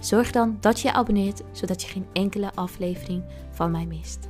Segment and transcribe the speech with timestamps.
[0.00, 4.28] zorg dan dat je je abonneert zodat je geen enkele aflevering van mij mist.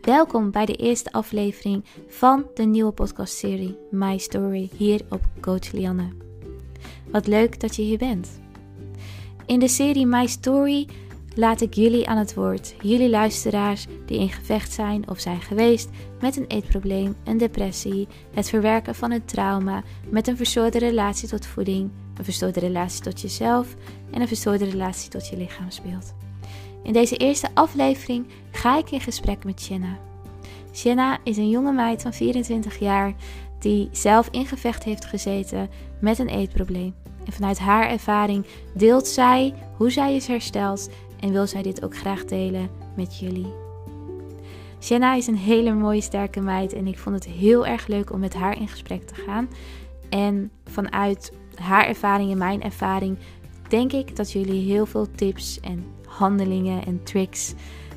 [0.00, 6.08] Welkom bij de eerste aflevering van de nieuwe podcastserie My Story hier op Coach Lianne.
[7.10, 8.40] Wat leuk dat je hier bent.
[9.46, 10.88] In de serie My Story
[11.34, 15.88] laat ik jullie aan het woord, jullie luisteraars die in gevecht zijn of zijn geweest
[16.20, 21.46] met een eetprobleem, een depressie, het verwerken van een trauma, met een verstoorde relatie tot
[21.46, 23.74] voeding, een verstoorde relatie tot jezelf
[24.10, 26.14] en een verstoorde relatie tot je lichaamsbeeld.
[26.82, 29.98] In deze eerste aflevering ga ik in gesprek met Shanna.
[30.72, 33.14] Shanna is een jonge meid van 24 jaar
[33.58, 36.94] die zelf in gevecht heeft gezeten met een eetprobleem.
[37.24, 40.88] En vanuit haar ervaring deelt zij hoe zij is hersteld
[41.24, 43.52] en wil zij dit ook graag delen met jullie.
[44.80, 48.20] Shanna is een hele mooie sterke meid en ik vond het heel erg leuk om
[48.20, 49.48] met haar in gesprek te gaan.
[50.08, 53.18] En vanuit haar ervaring en mijn ervaring
[53.68, 57.54] denk ik dat jullie heel veel tips en handelingen en tricks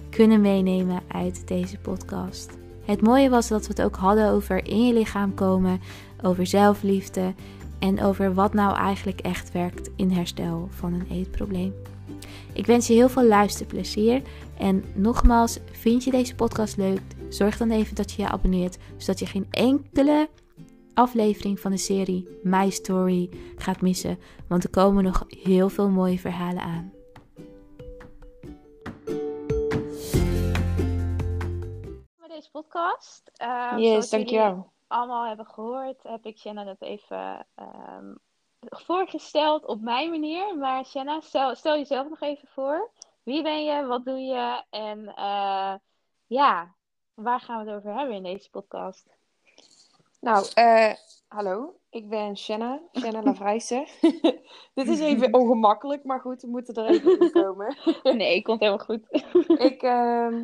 [0.09, 2.57] kunnen meenemen uit deze podcast.
[2.85, 5.81] Het mooie was dat we het ook hadden over in je lichaam komen,
[6.23, 7.33] over zelfliefde
[7.79, 11.73] en over wat nou eigenlijk echt werkt in herstel van een eetprobleem.
[12.53, 14.21] Ik wens je heel veel luisterplezier
[14.57, 17.01] en nogmaals, vind je deze podcast leuk?
[17.29, 20.29] Zorg dan even dat je je abonneert, zodat je geen enkele
[20.93, 26.19] aflevering van de serie My Story gaat missen, want er komen nog heel veel mooie
[26.19, 26.91] verhalen aan.
[32.27, 33.31] Deze podcast.
[33.41, 34.71] Uh, yes, dankjewel.
[34.87, 38.17] Allemaal hebben gehoord, heb ik Shanna dat even um,
[38.59, 40.57] voorgesteld op mijn manier.
[40.57, 42.89] Maar Shanna, stel, stel jezelf nog even voor.
[43.23, 43.85] Wie ben je?
[43.85, 44.63] Wat doe je?
[44.69, 45.73] En uh,
[46.27, 46.75] ja,
[47.13, 49.05] waar gaan we het over hebben in deze podcast?
[50.19, 50.93] Nou, uh,
[51.27, 51.75] hallo.
[51.89, 53.87] Ik ben Shanna, Shanna Lavrijse.
[54.73, 57.77] Dit is even ongemakkelijk, maar goed, we moeten er even in komen.
[58.17, 59.07] nee, komt helemaal goed.
[59.59, 60.41] ik, uh,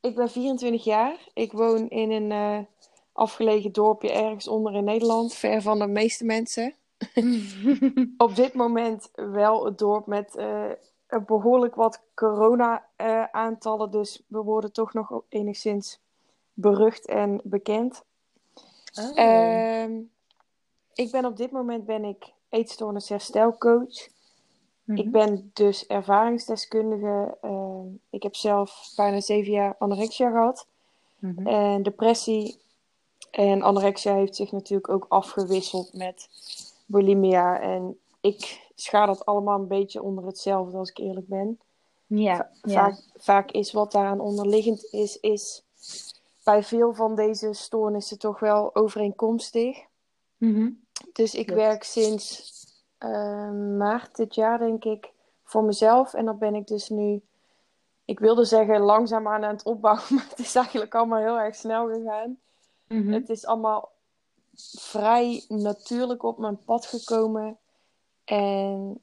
[0.00, 1.28] ik ben 24 jaar.
[1.32, 2.58] Ik woon in een uh,
[3.12, 6.74] afgelegen dorpje ergens onder in Nederland, ver van de meeste mensen.
[8.16, 10.70] Op dit moment wel het dorp met uh,
[11.26, 16.00] behoorlijk wat corona-aantallen, dus we worden toch nog enigszins
[16.52, 18.04] berucht en bekend.
[18.94, 19.16] Oh.
[19.16, 19.98] Uh,
[20.94, 24.08] ik ben op dit moment ben ik eetstoornis herstelcoach.
[24.84, 25.04] Mm -hmm.
[25.04, 27.36] Ik ben dus ervaringsdeskundige.
[27.42, 30.66] Uh, ik heb zelf bijna zeven jaar anorexia gehad.
[31.18, 31.46] Mm -hmm.
[31.46, 32.62] En depressie.
[33.30, 36.28] En anorexia heeft zich natuurlijk ook afgewisseld met
[36.84, 37.60] bulimia.
[37.60, 41.58] En ik schaar dat allemaal een beetje onder hetzelfde, als ik eerlijk ben.
[42.06, 42.74] Ja, Va ja.
[42.74, 45.64] Vaak, vaak is wat daaraan onderliggend is, is
[46.44, 49.84] bij veel van deze stoornissen toch wel overeenkomstig.
[50.36, 50.82] Mm -hmm.
[51.12, 51.56] Dus ik yes.
[51.56, 52.52] werk sinds
[52.98, 55.12] uh, maart dit jaar, denk ik,
[55.44, 56.14] voor mezelf.
[56.14, 57.20] En dan ben ik dus nu,
[58.04, 61.88] ik wilde zeggen langzaam aan het opbouwen, maar het is eigenlijk allemaal heel erg snel
[61.88, 62.38] gegaan.
[62.86, 62.98] Mhm.
[62.98, 63.12] Mm -hmm.
[63.12, 63.92] Het is allemaal
[64.76, 67.56] vrij natuurlijk op mijn pad gekomen.
[68.24, 68.98] En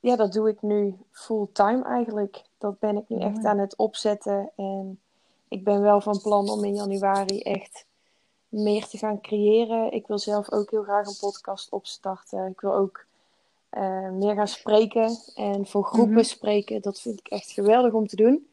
[0.00, 2.42] ja, dat doe ik nu fulltime eigenlijk.
[2.58, 3.24] Dat ben ik nu Ja.
[3.26, 4.50] echt aan het opzetten.
[4.56, 5.00] En
[5.48, 7.84] ik ben wel van plan om in januari echt
[8.48, 9.92] meer te gaan creëren.
[9.92, 12.46] Ik wil zelf ook heel graag een podcast opstarten.
[12.46, 13.04] Ik wil ook
[13.72, 16.22] uh, meer gaan spreken en voor groepen Mhm.
[16.24, 16.82] spreken.
[16.82, 18.48] Dat vind ik echt geweldig om te doen.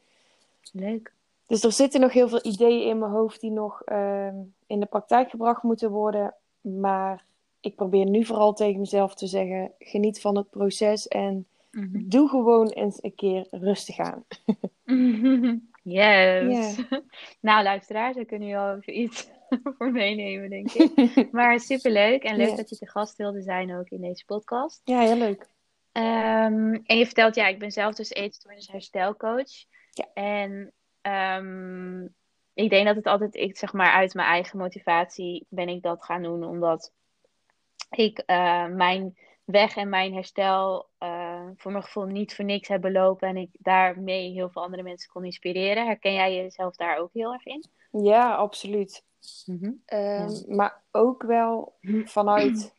[0.72, 1.12] Leuk.
[1.48, 4.28] Dus er zitten nog heel veel ideeën in mijn hoofd die nog uh,
[4.68, 6.36] in de praktijk gebracht moeten worden.
[6.62, 7.24] Maar
[7.62, 12.02] ik probeer nu vooral tegen mezelf te zeggen: geniet van het proces en Mhm.
[12.10, 14.26] doe gewoon eens een keer rustig aan.
[15.84, 16.76] Yes.
[17.42, 19.30] Nou, luisteraars, daar kunnen jullie al even iets
[19.78, 21.32] voor meenemen, denk ik.
[21.32, 24.82] Maar superleuk en leuk dat je te gast wilde zijn ook in deze podcast.
[24.84, 25.48] Ja, heel leuk.
[25.92, 29.66] Ehm, en je vertelt, ja, ik ben zelf dus eetstoornis herstelcoach.
[29.92, 30.08] Ja.
[30.14, 30.74] En
[31.08, 32.04] ehm,
[32.54, 36.04] ik denk dat het altijd, ik zeg maar, uit mijn eigen motivatie ben ik dat
[36.04, 36.92] gaan doen, omdat
[37.90, 42.82] ik uh, mijn weg en mijn herstel uh, voor mijn gevoel niet voor niks heb
[42.82, 45.86] belopen en ik daarmee heel veel andere mensen kon inspireren.
[45.86, 47.64] Herken jij jezelf daar ook heel erg in?
[47.92, 49.04] Ja, absoluut.
[49.46, 49.72] Mhm.
[49.86, 52.74] Ehm, Maar ook wel vanuit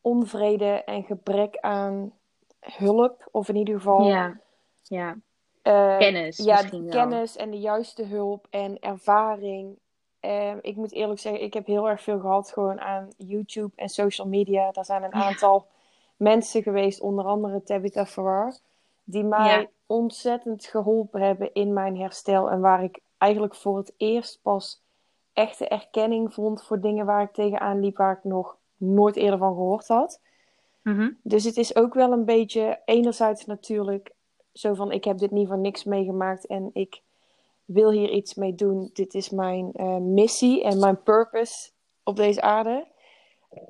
[0.00, 2.12] onvrede en gebrek aan
[2.60, 3.28] hulp.
[3.30, 4.40] Of in ieder geval Ja,
[4.82, 5.16] ja.
[5.62, 9.78] Eh, Kennis ja, kennis en de juiste hulp en ervaring.
[10.20, 13.88] Ehm, ik moet eerlijk zeggen, ik heb heel erg veel gehad gewoon aan YouTube en
[13.88, 14.70] social media.
[14.72, 15.24] Daar zijn een Ja.
[15.24, 15.66] aantal
[16.16, 18.56] mensen geweest, onder andere Tabitha Farrar,
[19.04, 19.66] die mij Ja.
[19.86, 22.50] ontzettend geholpen hebben in mijn herstel.
[22.50, 24.82] En waar ik eigenlijk voor het eerst pas
[25.32, 29.54] echte erkenning vond voor dingen waar ik tegenaan liep, waar ik nog nooit eerder van
[29.54, 30.20] gehoord had.
[30.82, 31.10] Mhm.
[31.22, 34.12] Dus het is ook wel een beetje, enerzijds natuurlijk,
[34.52, 37.02] zo van ik heb dit niet voor niks meegemaakt en ik
[37.64, 38.90] wil hier iets mee doen.
[38.92, 41.70] Dit is mijn eh, missie en mijn purpose
[42.02, 42.86] op deze aarde.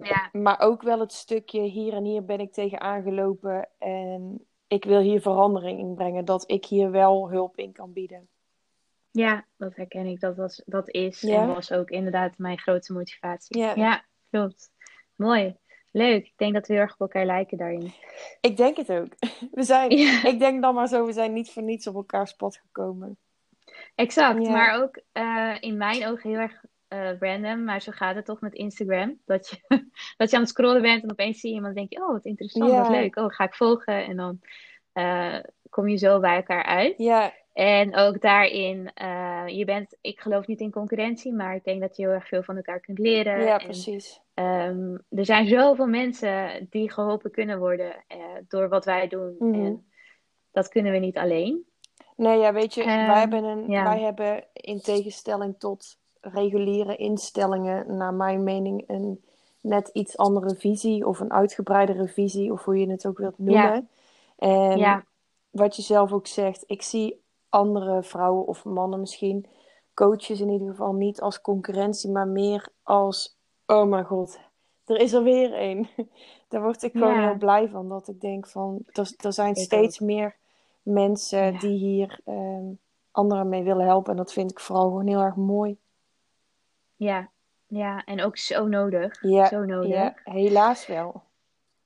[0.01, 4.85] Ja, Maar ook wel het stukje hier en hier ben ik tegen aangelopen en ik
[4.85, 6.25] wil hier verandering in brengen.
[6.25, 8.29] Dat ik hier wel hulp in kan bieden.
[9.11, 10.21] ja, dat herken ik.
[10.21, 11.43] Dat, was, dat is Ja.
[11.43, 13.59] en was ook inderdaad mijn grootste motivatie.
[13.59, 13.75] Ja.
[13.75, 14.71] ja klopt.
[15.17, 15.57] Mooi.
[15.93, 16.25] Leuk.
[16.27, 17.93] Ik denk dat we heel erg op elkaar lijken daarin.
[18.41, 19.13] Ik denk het ook.
[19.53, 20.25] We zijn, Ja.
[20.25, 23.19] ik denk dan maar zo, we zijn niet voor niets op elkaars pad gekomen.
[23.95, 24.51] Exact, Ja.
[24.51, 28.41] maar ook eh, in mijn ogen heel erg eh, random, maar zo gaat het toch
[28.41, 29.19] met Instagram.
[29.25, 29.57] Dat je,
[30.17, 32.13] dat je aan het scrollen bent en opeens zie je iemand en denk je, oh
[32.13, 32.83] wat interessant, Ja.
[32.83, 34.05] wat leuk, oh ga ik volgen.
[34.05, 34.41] En dan
[34.93, 35.39] eh,
[35.71, 36.95] kom je zo bij elkaar uit.
[36.99, 38.91] Ja, En ook daarin,
[39.47, 42.43] je bent, ik geloof niet in concurrentie, maar ik denk dat je heel erg veel
[42.43, 43.41] van elkaar kunt leren.
[43.45, 44.21] ja En, precies.
[44.41, 49.37] Ehm, er zijn zoveel mensen die geholpen kunnen worden eh, door wat wij doen.
[49.39, 49.55] Mhm.
[49.55, 49.91] En
[50.51, 51.65] dat kunnen we niet alleen.
[52.17, 53.83] Nee, ja, weet je, Ehm, wij, hebben een, ja.
[53.85, 59.25] wij hebben in tegenstelling tot reguliere instellingen, naar mijn mening, een
[59.61, 63.89] net iets andere visie of een uitgebreidere visie, of hoe je het ook wilt noemen.
[64.39, 65.05] En Ja.
[65.51, 69.47] wat je zelf ook zegt, ik zie andere vrouwen of mannen misschien,
[69.95, 73.39] coaches in ieder geval, niet als concurrentie, maar meer als,
[73.71, 74.41] oh mijn god,
[74.85, 75.89] er is er weer een.
[76.49, 77.21] Daar word ik gewoon Ja.
[77.29, 80.37] heel blij van, dat ik denk van, er, er zijn steeds meer
[80.83, 81.59] mensen Ja.
[81.59, 82.65] die hier ehm,
[83.11, 84.11] anderen mee willen helpen.
[84.11, 85.77] En dat vind ik vooral gewoon heel erg mooi.
[86.97, 87.31] Ja,
[87.67, 89.23] ja, en ook zo nodig.
[89.23, 89.91] Ja, Zo nodig.
[89.91, 91.23] ja helaas wel.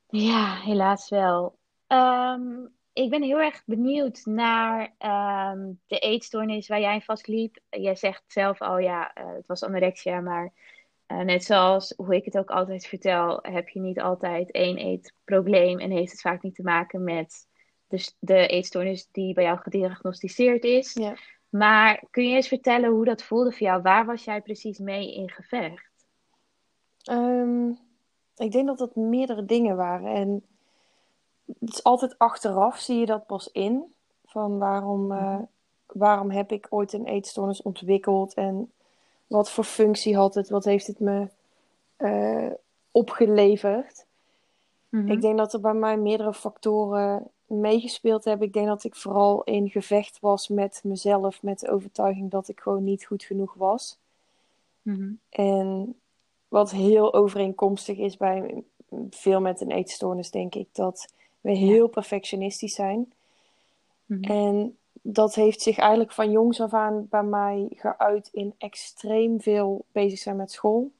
[0.08, 1.56] Ja, helaas wel.
[1.86, 7.58] Ehm, ik ben heel erg benieuwd naar ehm, de eetstoornis waar jij in vastliep.
[7.70, 10.52] Jij zegt zelf al, ja, eh, het was anorexia, maar
[11.18, 15.78] eh, net zoals hoe ik het ook altijd vertel, heb je niet altijd één eetprobleem
[15.78, 17.46] en heeft het vaak niet te maken met
[17.86, 20.92] de, de eetstoornis die bij jou gediagnosticeerd is.
[20.92, 21.16] Ja.
[21.48, 23.82] Maar kun je eens vertellen hoe dat voelde voor jou?
[23.82, 26.06] Waar was jij precies mee in gevecht?
[27.02, 27.68] Ehm,
[28.36, 30.14] ik denk dat dat meerdere dingen waren.
[30.14, 30.44] En
[31.60, 33.94] het is altijd achteraf zie je dat pas in.
[34.24, 35.38] Van waarom, eh,
[35.86, 38.34] waarom heb ik ooit een eetstoornis ontwikkeld?
[38.34, 38.72] En
[39.26, 40.48] wat voor functie had het?
[40.48, 41.28] Wat heeft het me
[41.96, 42.50] eh,
[42.90, 44.06] opgeleverd?
[44.88, 45.10] Mhm.
[45.10, 48.46] Ik denk dat er bij mij meerdere factoren meegespeeld hebben.
[48.46, 51.42] Ik denk dat ik vooral in gevecht was met mezelf.
[51.42, 53.98] Met de overtuiging dat ik gewoon niet goed genoeg was.
[54.82, 55.12] Mhm.
[55.28, 55.94] En
[56.48, 58.64] wat heel overeenkomstig is bij
[59.10, 63.12] veel met een eetstoornis, denk ik, dat we heel perfectionistisch zijn.
[64.06, 64.22] Mhm.
[64.22, 69.84] En dat heeft zich eigenlijk van jongs af aan bij mij geuit in extreem veel
[69.92, 70.90] bezig zijn met school.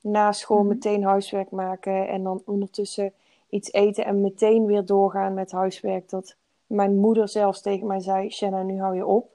[0.00, 0.68] Na school Mhm.
[0.68, 3.12] meteen huiswerk maken en dan ondertussen
[3.48, 6.08] iets eten en meteen weer doorgaan met huiswerk.
[6.08, 6.36] Dat
[6.66, 9.32] mijn moeder zelfs tegen mij zei: Shanna, nu hou je op.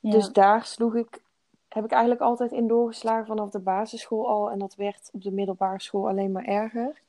[0.00, 0.10] Ja.
[0.10, 1.22] Dus daar sloeg ik,
[1.68, 4.50] heb ik eigenlijk altijd in doorgeslagen vanaf de basisschool al.
[4.50, 7.00] En dat werd op de middelbare school alleen maar erger.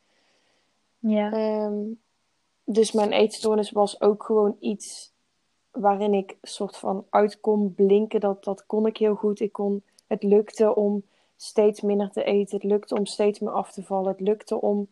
[0.99, 1.31] ja.
[1.31, 1.77] Ehm,
[2.63, 5.11] dus mijn eetstoornis was ook gewoon iets
[5.71, 8.19] waarin ik soort van uit kon blinken.
[8.19, 9.39] Dat, dat kon ik heel goed.
[9.39, 11.03] Ik kon, het lukte om
[11.37, 12.55] steeds minder te eten.
[12.55, 14.11] Het lukte om steeds meer af te vallen.
[14.11, 14.87] Het lukte om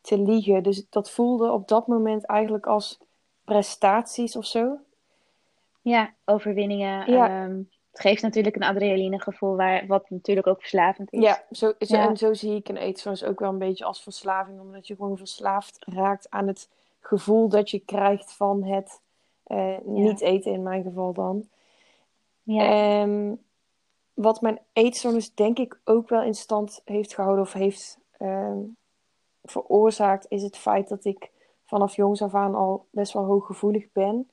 [0.00, 0.62] te liegen.
[0.62, 2.98] Dus dat voelde op dat moment eigenlijk als
[3.44, 4.76] prestaties of zo.
[5.82, 7.12] Ja, overwinningen.
[7.12, 7.28] Ja.
[7.44, 7.56] ehm,
[7.90, 11.20] het geeft natuurlijk een adrenalinegevoel, waar, wat natuurlijk ook verslavend is.
[11.22, 12.08] Ja, zo, zo- Ja.
[12.08, 14.60] en zo zie ik een eetstoornis ook wel een beetje als verslaving.
[14.60, 16.68] Omdat je gewoon verslaafd raakt aan het
[17.00, 19.00] gevoel dat je krijgt van het
[19.48, 21.48] eh, niet eten, in mijn geval dan.
[22.42, 22.62] Ja.
[23.02, 23.34] Ehm,
[24.14, 28.58] wat mijn eetstoornis denk ik ook wel in stand heeft gehouden of heeft ehm,
[29.44, 31.30] veroorzaakt, is het feit dat ik
[31.64, 34.30] vanaf jongs af aan al best wel hooggevoelig ben.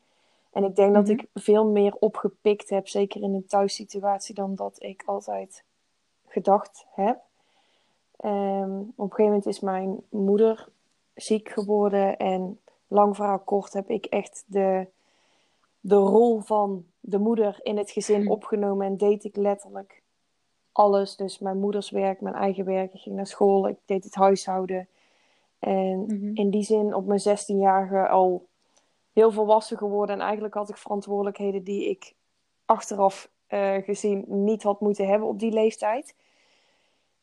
[0.51, 1.11] En ik denk dat Mhm.
[1.11, 5.63] ik veel meer opgepikt heb, zeker in een thuissituatie, dan dat ik altijd
[6.27, 7.21] gedacht heb.
[8.17, 10.69] Ehm, op een gegeven moment is mijn moeder
[11.13, 14.87] ziek geworden en lang verhaal kort heb ik echt de,
[15.87, 20.01] de rol van de moeder in het gezin opgenomen en deed ik letterlijk
[20.71, 21.15] alles.
[21.15, 22.93] Dus mijn moeders werk, mijn eigen werk.
[22.93, 24.87] Ik ging naar school, ik deed het huishouden.
[25.59, 26.35] En Mhm.
[26.35, 28.47] in die zin op mijn 16-jarige al
[29.13, 30.15] heel volwassen geworden.
[30.15, 32.15] En eigenlijk had ik verantwoordelijkheden die ik
[32.65, 36.15] achteraf eh, gezien niet had moeten hebben op die leeftijd.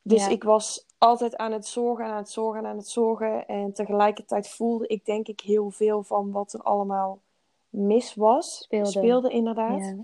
[0.03, 0.31] Dus Ja.
[0.31, 3.47] ik was altijd aan het zorgen, aan het zorgen, en aan het zorgen.
[3.47, 7.19] En tegelijkertijd voelde ik denk ik heel veel van wat er allemaal
[7.73, 8.69] mis was.
[8.83, 9.31] Speelde.
[9.31, 9.79] inderdaad.
[9.79, 9.97] Ja.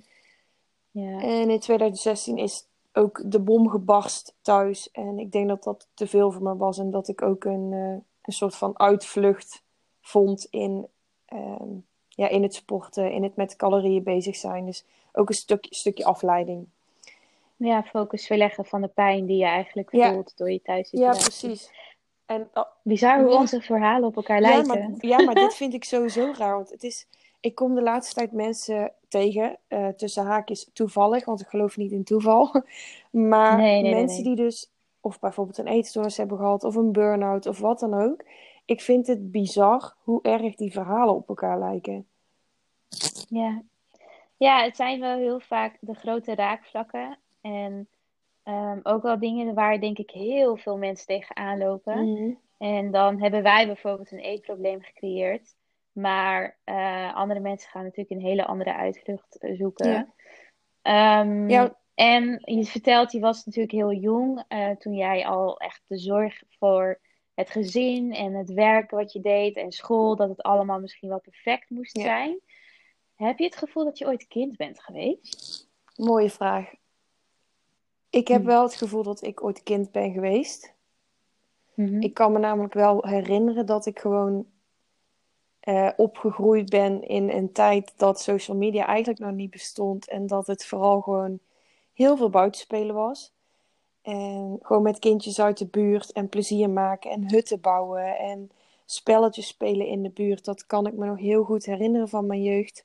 [0.90, 1.20] Ja.
[1.22, 4.90] En in 2016 is ook de bom gebarst thuis.
[4.90, 6.78] En ik denk dat dat te veel voor me was.
[6.78, 7.80] En dat ik ook een, eh,
[8.22, 9.62] een soort van uitvlucht
[10.00, 10.86] vond in,
[11.26, 11.68] ehm,
[12.08, 14.66] ja, in het sporten, in het met calorieën bezig zijn.
[14.66, 16.66] Dus ook een stuk, stukje afleiding.
[17.56, 20.12] ja, focus verleggen van de pijn die je eigenlijk Ja.
[20.12, 21.22] voelt door je Ja, thuissituatie.
[21.22, 21.70] precies.
[22.26, 23.38] En, oh, Bizar hoe Ja.
[23.38, 24.66] onze verhalen op elkaar ja, lijken.
[24.90, 26.54] maar, ja, maar dit vind ik sowieso raar.
[26.54, 27.06] Want het is,
[27.40, 31.92] ik kom de laatste tijd mensen tegen, eh, tussen haakjes toevallig, want ik geloof niet
[31.92, 32.50] in toeval.
[33.10, 34.34] Maar Nee, nee, nee, mensen nee.
[34.34, 38.24] die dus of bijvoorbeeld een eetstoornis hebben gehad, of een burn-out, of wat dan ook.
[38.64, 42.06] Ik vind het bizar hoe erg die verhalen op elkaar lijken.
[43.28, 43.62] Ja.
[44.36, 47.18] ja, het zijn wel heel vaak de grote raakvlakken.
[47.40, 47.88] En
[48.42, 52.12] ehm, ook wel dingen waar denk ik heel veel mensen tegenaan lopen.
[52.12, 52.32] Mhm.
[52.58, 55.54] En dan hebben wij bijvoorbeeld een eetprobleem gecreëerd.
[56.00, 59.88] Maar eh, andere mensen gaan natuurlijk een hele andere uitvlucht eh, zoeken.
[59.90, 60.12] Ja.
[60.82, 61.76] Ehm, Ja.
[61.94, 66.42] En je vertelt, je was natuurlijk heel jong eh, toen jij al echt de zorg
[66.58, 67.00] voor
[67.34, 71.20] het gezin en het werk wat je deed en school, dat het allemaal misschien wel
[71.20, 72.02] perfect moest Ja.
[72.02, 72.40] zijn.
[73.14, 75.68] Heb je het gevoel dat je ooit kind bent geweest?
[75.96, 76.70] Mooie vraag.
[78.10, 78.46] Ik heb Hm.
[78.46, 80.74] wel het gevoel dat ik ooit kind ben geweest.
[81.74, 82.00] Mhm.
[82.02, 84.46] Ik kan me namelijk wel herinneren dat ik gewoon
[85.68, 90.08] eh, opgegroeid ben in een tijd dat social media eigenlijk nog niet bestond.
[90.08, 91.38] En dat het vooral gewoon
[91.92, 93.32] heel veel buitenspelen was.
[94.02, 98.50] En gewoon met kindjes uit de buurt en plezier maken en hutten bouwen en
[98.84, 100.44] spelletjes spelen in de buurt.
[100.44, 102.84] Dat kan ik me nog heel goed herinneren van mijn jeugd.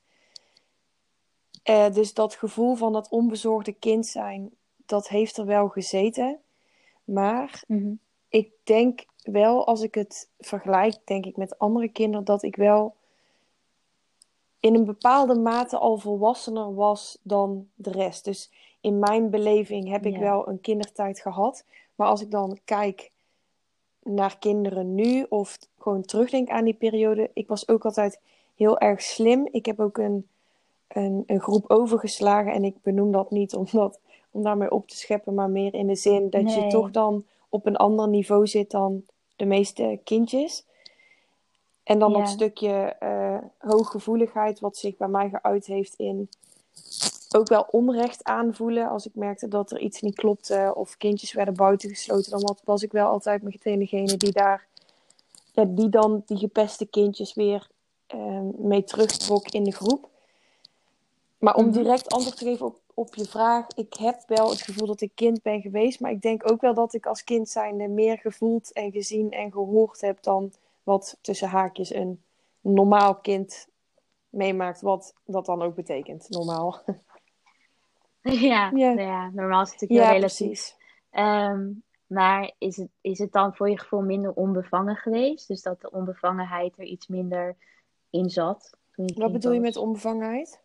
[1.64, 4.52] Eh, dus dat gevoel van dat onbezorgde kind zijn,
[4.86, 6.40] dat heeft er wel gezeten.
[7.04, 7.94] Maar Mhm.
[8.30, 12.96] ik denk wel, als ik het vergelijk, denk ik met andere kinderen, dat ik wel
[14.60, 18.26] in een bepaalde mate al volwassener was dan de rest.
[18.26, 18.52] Dus
[18.82, 20.20] in mijn beleving heb ik Ja.
[20.20, 21.66] wel een kindertijd gehad.
[21.96, 23.12] Maar als ik dan kijk
[24.04, 28.20] naar kinderen nu of gewoon terugdenk aan die periode, ik was ook altijd
[28.56, 29.48] heel erg slim.
[29.52, 30.28] Ik heb ook een,
[30.88, 34.00] een, een groep overgeslagen en ik benoem dat niet omdat,
[34.32, 37.66] om daarmee op te scheppen, maar meer in de zin dat je toch dan op
[37.66, 39.04] een ander niveau zit dan
[39.36, 40.66] de meeste kindjes.
[41.84, 42.18] En dan Ja.
[42.18, 46.30] dat stukje eh, hooggevoeligheid, wat zich bij mij geuit heeft in
[47.36, 48.90] ook wel onrecht aanvoelen.
[48.90, 52.92] Als ik merkte dat er iets niet klopte of kindjes werden buitengesloten, dan was- ik
[52.92, 54.68] wel altijd meteen degene die daar,
[55.52, 57.72] ja, die dan die gepeste kindjes weer
[58.08, 60.10] eh, mee terugtrok in de groep.
[61.38, 61.74] Maar om Mhm.
[61.74, 65.12] direct antwoord te geven op, op je vraag, ik heb wel het gevoel dat ik
[65.16, 68.72] kind ben geweest, maar ik denk ook wel dat ik als kind zijnde meer gevoeld
[68.72, 72.24] en gezien en gehoord heb dan wat tussen haakjes een
[72.62, 73.68] normaal kind
[74.30, 76.82] meemaakt, wat dat dan ook betekent, normaal.
[78.22, 78.94] Ja, Ja.
[78.94, 80.48] nou ja, normaal is het natuurlijk Ja, heel relatief.
[80.48, 80.76] precies.
[81.10, 81.70] Ehm,
[82.08, 85.48] maar is het, is het dan voor je gevoel minder onbevangen geweest?
[85.48, 87.56] Dus dat de onbevangenheid er iets minder
[88.10, 90.62] in zat Wat bedoel je met onbevangenheid?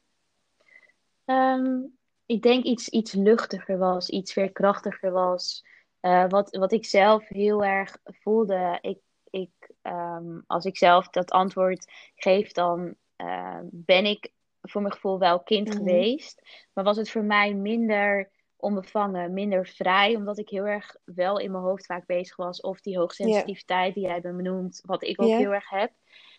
[1.24, 1.80] Ehm,
[2.28, 5.64] ik denk iets, iets luchtiger was, iets veerkrachtiger was.
[6.00, 8.78] Eh, wat, wat ik zelf heel erg voelde.
[8.80, 8.98] Ik,
[9.30, 9.50] ik,
[9.82, 14.32] ehm, als ik zelf dat antwoord geef, dan ehm, ben ik
[14.62, 15.76] voor mijn gevoel wel kind Mhm.
[15.76, 16.42] geweest.
[16.72, 21.50] Maar was het voor mij minder onbevangen, minder vrij, omdat ik heel erg wel in
[21.50, 22.60] mijn hoofd vaak bezig was.
[22.60, 25.92] Of die hoogsensitiviteit die jij benoemt, wat ik ook heel erg heb.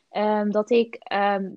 [0.10, 0.98] Ehm, dat ik,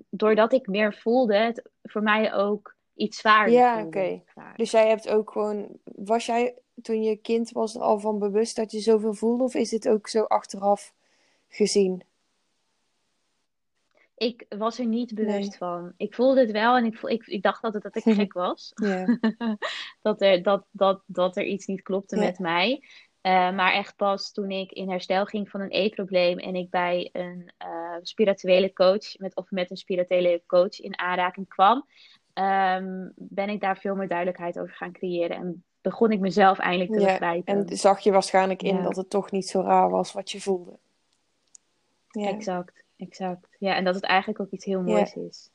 [0.09, 4.23] doordat ik meer voelde, het voor mij ook iets zwaarder Ja, oké.
[4.55, 8.55] Dus jij hebt ook gewoon, was jij toen je kind was er al van bewust
[8.55, 10.93] dat je zoveel voelde, of is dit ook zo achteraf
[11.47, 12.03] gezien?
[14.15, 15.57] Ik was er niet bewust Nee.
[15.57, 15.93] van.
[15.97, 18.71] Ik voelde het wel en ik, voel, ik, ik dacht altijd dat ik gek was.
[18.75, 19.17] Ja.
[20.01, 22.21] dat, er, dat, dat, dat er iets niet klopte Ja.
[22.21, 22.83] met mij.
[23.21, 27.09] Eh, maar echt pas toen ik in herstel ging van een eetprobleem en ik bij
[27.11, 31.85] een eh, spirituele coach, met, of met een spirituele coach in aanraking kwam,
[32.33, 35.37] ehm, ben ik daar veel meer duidelijkheid over gaan creëren.
[35.37, 37.67] En begon ik mezelf eindelijk te Ja, begrijpen.
[37.69, 38.81] En zag je waarschijnlijk in Ja.
[38.83, 40.77] dat het toch niet zo raar was wat je voelde.
[42.09, 42.27] Ja.
[42.27, 43.47] Exact, exact.
[43.59, 45.49] Ja, en dat het eigenlijk ook iets heel moois is.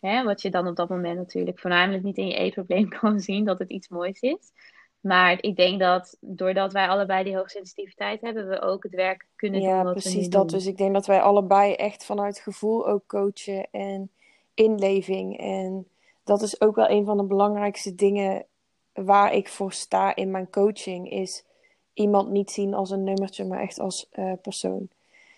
[0.00, 3.44] Hè, wat je dan op dat moment natuurlijk voornamelijk niet in je eetprobleem kan zien,
[3.44, 4.52] dat het iets moois is.
[5.00, 9.60] Maar ik denk dat doordat wij allebei die hoogsensitiviteit hebben, we ook het werk kunnen
[9.60, 10.48] doen Ja, precies dat.
[10.48, 10.58] doen.
[10.58, 14.10] Dus ik denk dat wij allebei echt vanuit gevoel ook coachen en
[14.54, 15.38] inleving.
[15.38, 15.86] En
[16.24, 18.44] dat is ook wel een van de belangrijkste dingen
[18.92, 21.44] waar ik voor sta in mijn coaching, is
[21.92, 24.88] iemand niet zien als een nummertje, maar echt als eh, persoon.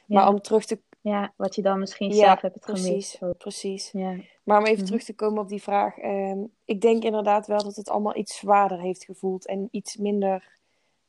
[0.07, 0.79] Maar om terug te...
[1.01, 2.85] ja, wat je dan misschien Ja, zelf hebt gemist.
[2.85, 3.33] precies, Zo.
[3.33, 3.91] precies.
[3.93, 4.15] Ja.
[4.43, 4.87] Maar om even Mhm.
[4.87, 5.99] terug te komen op die vraag.
[5.99, 10.49] ehm, ik denk inderdaad wel dat het allemaal iets zwaarder heeft gevoeld en iets minder,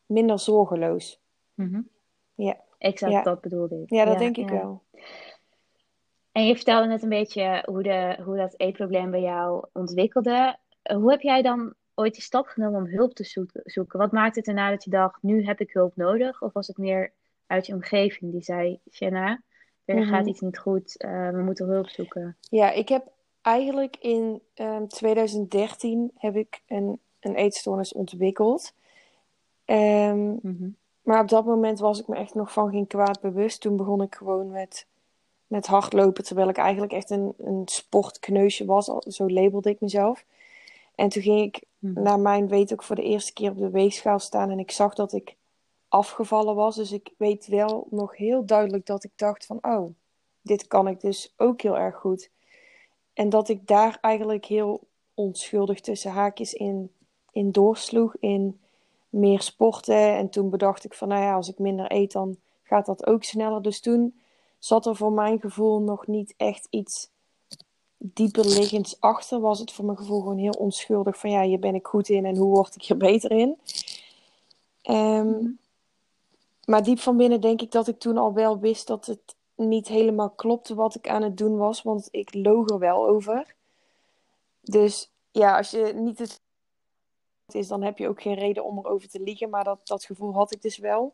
[0.05, 1.19] minder zorgeloos.
[1.53, 1.81] Mhm.
[2.35, 3.21] Ja, Exact, Ja.
[3.23, 3.89] dat bedoelde ik.
[3.89, 4.81] ja dat denk ik wel.
[6.35, 10.57] En je vertelde net een beetje hoe, de, hoe dat eetprobleem bij jou ontwikkelde.
[10.93, 13.99] Hoe heb jij dan ooit die stap genomen om hulp te zoeken?
[13.99, 16.41] Wat maakte het erna dat je dacht, nu heb ik hulp nodig?
[16.41, 17.11] Of was het meer
[17.47, 19.41] uit je omgeving die zei, Shanna,
[19.85, 20.07] er Mhm.
[20.09, 22.37] gaat iets niet goed, eh, we moeten hulp zoeken.
[22.39, 23.07] Ja, ik heb
[23.41, 28.73] eigenlijk in ehm, 2013 heb ik een, een eetstoornis ontwikkeld.
[29.65, 30.69] Ehm, Mhm.
[31.01, 33.61] maar op dat moment was ik me echt nog van geen kwaad bewust.
[33.61, 34.87] Toen begon ik gewoon met,
[35.55, 38.89] met hardlopen, terwijl ik eigenlijk echt een, een sportkneusje was.
[38.89, 40.25] Al- Zo labelde ik mezelf.
[40.95, 42.01] En toen ging ik Mhm.
[42.01, 44.93] naar mijn weet ook voor de eerste keer op de weegschaal staan en ik zag
[44.93, 45.35] dat ik
[45.87, 46.75] afgevallen was.
[46.75, 49.89] Dus ik weet wel nog heel duidelijk dat ik dacht van, oh,
[50.41, 52.29] dit kan ik dus ook heel erg goed.
[53.13, 54.79] En dat ik daar eigenlijk heel
[55.13, 56.91] onschuldig tussen haakjes in,
[57.31, 58.59] in doorsloeg, in
[59.09, 60.15] meer sporten.
[60.15, 63.23] En toen bedacht ik van, nou ja, als ik minder eet, dan gaat dat ook
[63.23, 63.61] sneller.
[63.61, 64.13] Dus toen
[64.65, 67.09] zat er voor mijn gevoel nog niet echt iets
[67.97, 69.39] dieper liggends achter.
[69.39, 72.25] Was het voor mijn gevoel gewoon heel onschuldig van, ja, hier ben ik goed in
[72.25, 73.57] en hoe word ik hier beter in?
[74.81, 75.49] Ehm, Mhm.
[76.65, 79.87] maar diep van binnen denk ik dat ik toen al wel wist dat het niet
[79.87, 83.55] helemaal klopte wat ik aan het doen was, want ik loog er wel over.
[84.61, 86.41] Dus ja, als je niet het
[87.51, 90.33] is, dan heb je ook geen reden om erover te liegen, maar dat, dat gevoel
[90.33, 91.13] had ik dus wel.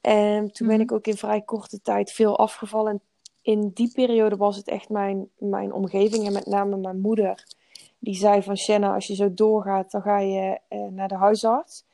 [0.00, 0.84] En toen ben Mhm.
[0.84, 2.90] ik ook in vrij korte tijd veel afgevallen.
[2.92, 3.02] En
[3.42, 7.46] in die periode was het echt mijn, mijn omgeving en met name mijn moeder.
[7.98, 11.84] Die zei van Shanna, als je zo doorgaat, dan ga je eh, naar de huisarts.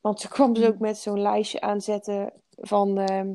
[0.00, 0.82] Want ze kwam dus ook Mhm.
[0.82, 3.28] met zo'n lijstje aanzetten van, ehm,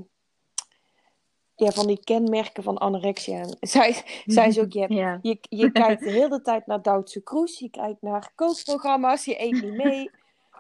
[1.56, 3.40] ja, van die kenmerken van anorexia.
[3.40, 5.20] En zij, zei ze ook, je, hebt- Ja.
[5.22, 9.62] je, je kijkt de hele tijd naar Duitse Kroes, je kijkt naar kookprogramma's, je eet
[9.62, 10.10] niet mee.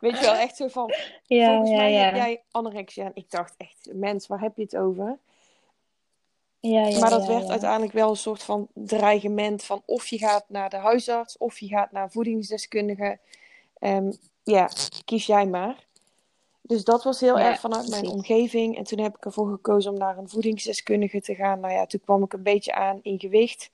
[0.03, 0.93] Weet je wel, echt zo van,
[1.25, 2.03] Ja, volgens ja, mij ja.
[2.03, 3.05] heb jij anorexia.
[3.05, 5.17] En ik dacht echt, mens, waar heb je het over?
[6.59, 10.45] Ja, ja, maar dat werd uiteindelijk wel een soort van dreigement van of je gaat
[10.47, 13.19] naar de huisarts of je gaat naar voedingsdeskundige.
[13.79, 14.11] Ehm,
[14.43, 14.69] ja,
[15.05, 15.85] kies jij maar.
[16.61, 18.77] Dus dat was heel erg vanuit mijn omgeving.
[18.77, 21.59] En toen heb ik ervoor gekozen om naar een voedingsdeskundige te gaan.
[21.59, 23.71] Nou ja, toen kwam ik een beetje aan in gewicht.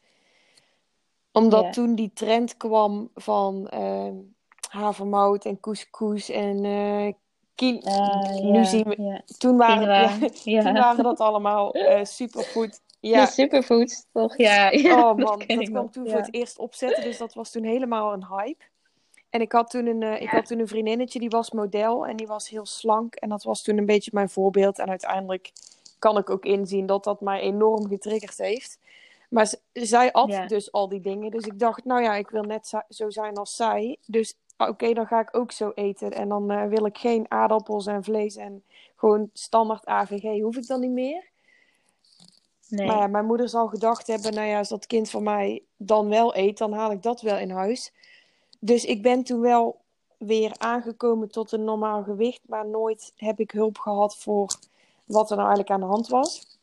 [1.31, 1.71] Omdat Ja.
[1.71, 4.15] toen die trend kwam van ehm
[4.69, 7.13] havermout en couscous en eh
[7.55, 9.21] kin- Ah, nu ja, zien we, ja.
[9.37, 12.71] toen waren, ja, toen waren dat allemaal eh, superfood.
[12.99, 14.37] De Ja, superfoods, toch?
[14.37, 18.13] Ja, oh man, dat kwam toen voor het eerst opzetten, dus dat was toen helemaal
[18.13, 18.63] een hype.
[19.29, 22.15] En ik had toen een, eh, ik had toen een vriendinnetje, die was model en
[22.15, 23.15] die was heel slank.
[23.15, 24.79] En dat was toen een beetje mijn voorbeeld.
[24.79, 25.51] En uiteindelijk
[25.99, 28.79] kan ik ook inzien dat dat mij enorm getriggerd heeft.
[29.29, 31.31] Maar zij at dus al die dingen.
[31.31, 33.97] Dus ik dacht, nou ja, ik wil net zo zijn als zij.
[34.05, 36.11] Dus ah, oké, dan ga ik ook zo eten.
[36.11, 38.63] En dan eh, wil ik geen aardappels en vlees en
[38.95, 40.41] gewoon standaard AVG.
[40.41, 41.27] Hoef ik dan niet meer.
[42.67, 42.87] Nee.
[42.87, 46.09] Maar ja, mijn moeder zal gedacht hebben, nou ja, als dat kind van mij dan
[46.09, 47.93] wel eet, dan haal ik dat wel in huis.
[48.59, 49.81] Dus ik ben toen wel
[50.17, 54.55] weer aangekomen tot een normaal gewicht, maar nooit heb ik hulp gehad voor
[55.05, 56.57] wat er nou eigenlijk aan de hand was.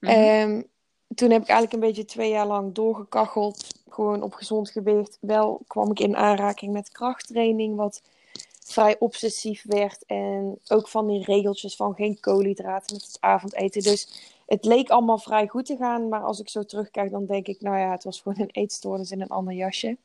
[0.00, 0.12] Mhm.
[0.12, 0.62] Ehm,
[1.14, 5.18] toen heb ik eigenlijk een beetje twee jaar lang doorgekacheld, gewoon op gezond gewicht.
[5.20, 8.02] Wel kwam ik in aanraking met krachttraining, wat
[8.64, 10.04] vrij obsessief werd.
[10.06, 13.82] En ook van die regeltjes van geen koolhydraten met het avondeten.
[13.82, 14.08] Dus
[14.46, 16.08] het leek allemaal vrij goed te gaan.
[16.08, 19.10] Maar als ik zo terugkijk, dan denk ik, nou ja, het was gewoon een eetstoornis
[19.10, 19.96] in een ander jasje.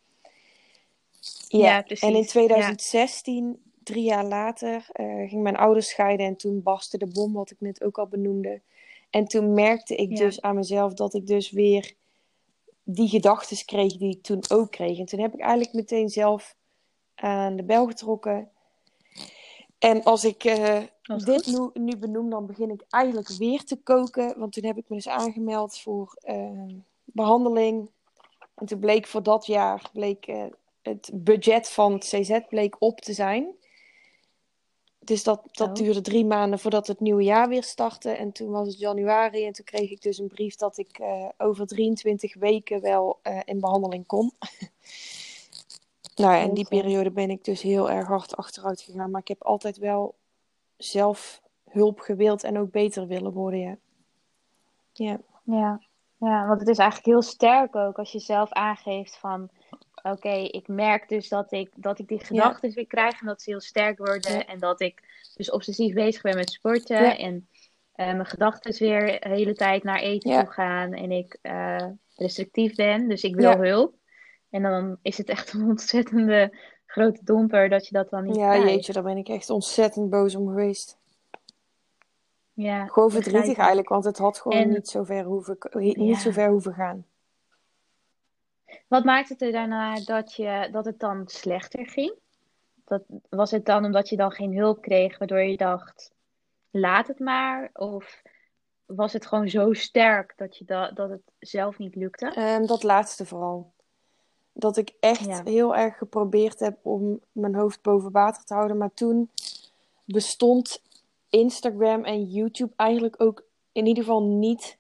[1.48, 2.10] Ja, precies.
[2.10, 6.26] En in 2016, drie jaar later, eh ging mijn ouders scheiden.
[6.26, 8.62] En toen barstte de bom, wat ik net ook al benoemde.
[9.10, 10.16] En toen merkte ik Ja.
[10.18, 11.94] dus aan mezelf dat ik dus weer
[12.84, 15.00] die gedachten kreeg die ik toen ook kreeg.
[15.00, 16.56] En toen heb ik eigenlijk meteen zelf
[17.16, 18.50] aan de bel getrokken.
[19.80, 20.82] En als ik eh,
[21.26, 24.40] dit nu, nu benoem, dan begin ik eigenlijk weer te koken.
[24.40, 26.66] Want toen heb ik me dus aangemeld voor eh,
[27.04, 27.90] behandeling.
[28.56, 30.46] En toen bleek voor dat jaar bleek, eh,
[30.82, 33.56] het budget van het CZ bleek op te zijn.
[35.04, 35.74] Dus dat, dat Oh.
[35.74, 38.10] duurde drie maanden voordat het nieuwe jaar weer startte.
[38.10, 41.26] En toen was het januari en toen kreeg ik dus een brief dat ik eh,
[41.38, 44.32] over 23 weken wel eh, in behandeling kon.
[46.16, 49.12] Nou ja, in die periode ben ik dus heel erg hard achteruit gegaan.
[49.12, 50.16] Maar ik heb altijd wel
[50.78, 53.78] zelf hulp gewild en ook beter willen worden, ja.
[54.94, 55.80] Ja, Ja.
[56.18, 59.50] ja, want het is eigenlijk heel sterk ook als je zelf aangeeft van...
[60.04, 63.50] Oké, ik merk dus dat ik, dat ik die gedachten weer krijg en dat ze
[63.50, 64.32] heel sterk worden.
[64.32, 64.46] Ja.
[64.46, 65.02] En dat ik
[65.36, 67.04] dus obsessief bezig ben met sporten.
[67.04, 67.18] Ja.
[67.18, 67.48] En
[67.92, 70.94] eh, mijn gedachten weer de hele tijd naar eten toe gaan.
[70.94, 73.94] En ik eh, restrictief ben, dus ik wil hulp.
[74.50, 78.50] En dan is het echt een ontzettende grote domper dat je dat dan niet ja
[78.50, 78.70] krijgt.
[78.70, 81.00] jeetje, daar ben ik echt ontzettend boos om geweest.
[82.54, 86.32] Ja, Gewoon verdrietig eigenlijk, want het had gewoon En- niet zo ver hoeven, niet zo
[86.32, 87.06] ver hoeven gaan.
[88.88, 92.14] Wat maakte het er daarna dat, je, dat het dan slechter ging?
[92.86, 96.12] Dat, was het dan omdat je dan geen hulp kreeg, waardoor je dacht,
[96.72, 97.70] laat het maar?
[97.74, 98.22] Of
[98.86, 102.34] was het gewoon zo sterk dat, je da dat het zelf niet lukte?
[102.34, 103.74] Ehm, dat laatste vooral.
[104.54, 105.42] Dat ik echt Ja.
[105.44, 108.78] heel erg geprobeerd heb om mijn hoofd boven water te houden.
[108.78, 109.30] Maar toen
[110.06, 110.82] bestond
[111.30, 114.78] Instagram en YouTube eigenlijk ook in ieder geval niet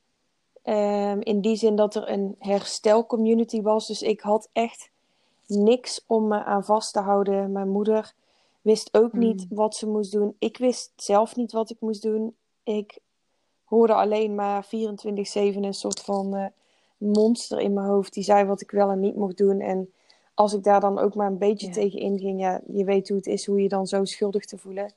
[0.61, 3.87] ehm, in die zin dat er een herstelcommunity was.
[3.87, 4.89] Dus ik had echt
[5.47, 7.51] niks om me aan vast te houden.
[7.51, 8.13] Mijn moeder
[8.61, 9.57] wist ook niet Hmm.
[9.57, 10.35] wat ze moest doen.
[10.39, 12.35] Ik wist zelf niet wat ik moest doen.
[12.63, 12.99] Ik
[13.63, 16.45] hoorde alleen maar 24-7 een soort van eh,
[16.97, 18.13] monster in mijn hoofd.
[18.13, 19.59] Die zei wat ik wel en niet mocht doen.
[19.59, 19.93] En
[20.33, 21.73] als ik daar dan ook maar een beetje Ja.
[21.73, 24.93] tegen inging, ja, je weet hoe het is, hoe je dan zo schuldig te voelen.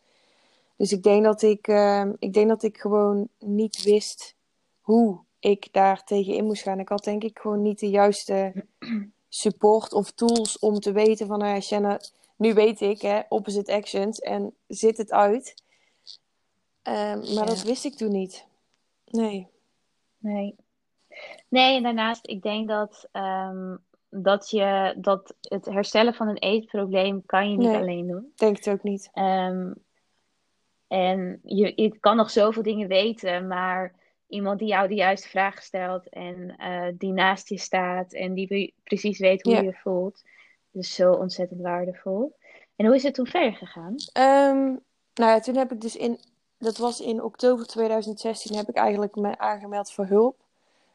[0.77, 4.35] Dus ik denk dat ik, ehm, ik denk dat ik gewoon niet wist
[4.81, 6.78] hoe ik daar tegen in moest gaan.
[6.80, 8.64] Ik had denk ik gewoon niet de juiste
[9.28, 12.00] support of tools om te weten van, nou ja, Shanna,
[12.37, 15.62] nu weet ik, hè, opposite actions en zit het uit.
[16.83, 17.44] Ehm, maar Ja.
[17.44, 18.46] dat wist ik toen niet.
[19.07, 19.46] Nee.
[20.18, 20.54] Nee.
[21.48, 23.76] Nee, en daarnaast, ik denk dat, ehm,
[24.09, 27.76] dat, je, dat het herstellen van een eetprobleem kan je niet Nee.
[27.80, 28.33] alleen doen.
[28.37, 29.11] Denk het ook niet.
[29.12, 29.72] Ehm,
[30.88, 33.94] en je, je kan nog zoveel dingen weten, maar
[34.34, 38.74] iemand die jou de juiste vraag stelt en eh, die naast je staat en die
[38.84, 40.22] precies weet hoe je voelt,
[40.72, 42.36] is zo ontzettend waardevol.
[42.76, 43.94] En hoe is het toen verder gegaan?
[44.12, 44.64] Ehm,
[45.14, 46.18] nou ja, toen heb ik dus in,
[46.58, 50.36] dat was in oktober 2016, heb ik eigenlijk me aangemeld voor hulp.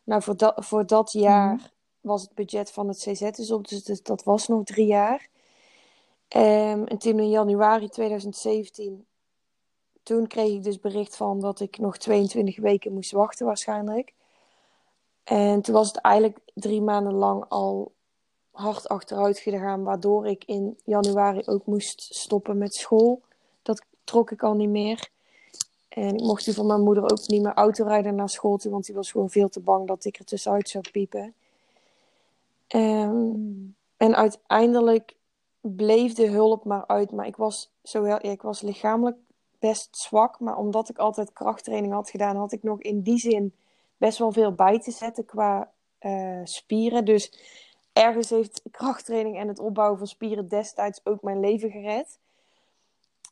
[0.03, 1.63] Nou, voor dat, voor dat jaar Mhm.
[2.01, 5.27] was het budget van het CZ dus op, dus, dus dat was nog drie jaar.
[6.27, 9.05] Ehm, en toen in januari 2017,
[10.03, 14.13] toen kreeg ik dus bericht van dat ik nog 22 weken moest wachten waarschijnlijk.
[15.23, 17.91] En toen was het eigenlijk drie maanden lang al
[18.51, 23.21] hard achteruit gegaan, waardoor ik in januari ook moest stoppen met school.
[23.61, 25.09] Dat trok ik al niet meer.
[25.89, 28.85] En ik mocht toen van mijn moeder ook niet meer autorijden naar school toe, want
[28.85, 31.33] die was gewoon veel te bang dat ik er tussenuit zou piepen.
[32.67, 33.31] Ehm,
[33.97, 35.15] en uiteindelijk
[35.61, 37.11] bleef de hulp maar uit.
[37.11, 39.17] Maar ik was, zo heel, ja, ik was lichamelijk
[39.59, 40.39] best zwak.
[40.39, 43.53] Maar omdat ik altijd krachttraining had gedaan, had ik nog in die zin
[43.97, 47.05] best wel veel bij te zetten qua eh, spieren.
[47.05, 47.33] Dus
[47.93, 52.19] ergens heeft krachttraining en het opbouwen van spieren destijds ook mijn leven gered.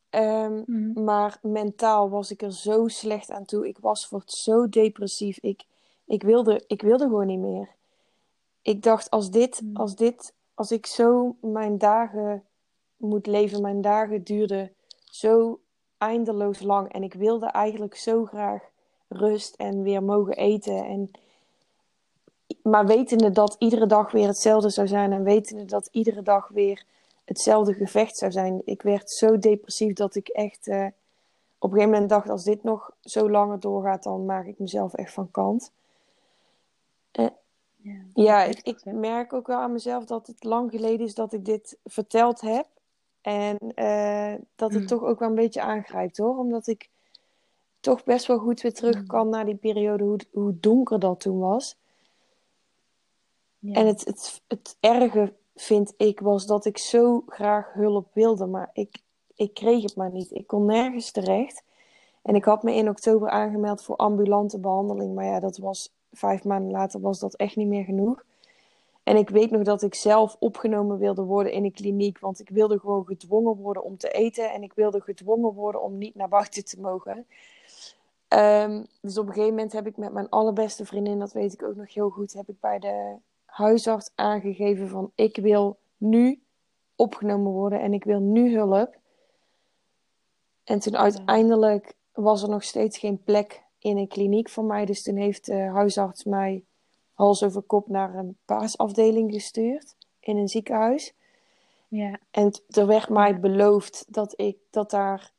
[0.09, 1.03] Ehm, Mhm.
[1.03, 3.67] maar mentaal was ik er zo slecht aan toe.
[3.67, 5.37] Ik was voor zo depressief.
[5.41, 5.65] Ik,
[6.05, 7.69] ik, wilde, ik wilde gewoon niet meer.
[8.61, 9.75] Ik dacht, als dit, Mm.
[9.75, 12.43] als dit, als ik zo mijn dagen
[12.97, 14.73] moet leven, mijn dagen duurden
[15.09, 15.59] zo
[15.97, 16.91] eindeloos lang.
[16.91, 18.63] En ik wilde eigenlijk zo graag
[19.07, 20.85] rust en weer mogen eten.
[20.85, 21.11] En,
[22.61, 25.11] maar wetende dat iedere dag weer hetzelfde zou zijn.
[25.11, 26.83] En wetende dat iedere dag weer
[27.25, 28.61] hetzelfde gevecht zou zijn.
[28.65, 30.85] Ik werd zo depressief dat ik echt eh,
[31.57, 34.93] op een gegeven moment dacht: als dit nog zo langer doorgaat, dan maak ik mezelf
[34.93, 35.71] echt van kant.
[37.11, 37.33] Ja,
[38.13, 41.33] Ja, dat ik, ik merk ook wel aan mezelf dat het lang geleden is dat
[41.33, 42.67] ik dit verteld heb.
[43.27, 44.87] En eh, dat het Mm.
[44.87, 46.37] toch ook wel een beetje aangrijpt hoor.
[46.37, 46.89] Omdat ik
[47.79, 49.07] toch best wel goed weer terug Mm.
[49.07, 51.77] kan naar die periode, hoe, hoe donker dat toen was.
[53.59, 53.73] Ja.
[53.73, 58.45] En het, het, het erge, vind ik, was dat ik zo graag hulp wilde.
[58.45, 59.01] Maar ik,
[59.35, 60.31] ik kreeg het maar niet.
[60.31, 61.63] Ik kon nergens terecht.
[62.21, 65.15] En ik had me in oktober aangemeld voor ambulante behandeling.
[65.15, 68.25] Maar ja, dat was vijf maanden later was dat echt niet meer genoeg.
[69.07, 72.19] En ik weet nog dat ik zelf opgenomen wilde worden in een kliniek.
[72.19, 74.51] Want ik wilde gewoon gedwongen worden om te eten.
[74.51, 77.25] En ik wilde gedwongen worden om niet naar buiten te mogen.
[78.27, 81.63] Ehm, dus op een gegeven moment heb ik met mijn allerbeste vriendin, dat weet ik
[81.63, 83.15] ook nog heel goed, heb ik bij de
[83.45, 86.41] huisarts aangegeven van ik wil nu
[86.95, 88.97] opgenomen worden en ik wil nu hulp.
[90.63, 94.85] En toen uiteindelijk was er nog steeds geen plek in een kliniek voor mij.
[94.85, 96.63] Dus toen heeft de huisarts mij
[97.17, 101.13] hals over kop naar een paasafdeling gestuurd in een ziekenhuis.
[101.87, 102.19] Ja.
[102.31, 105.31] En er werd mij beloofd dat, ik, dat daar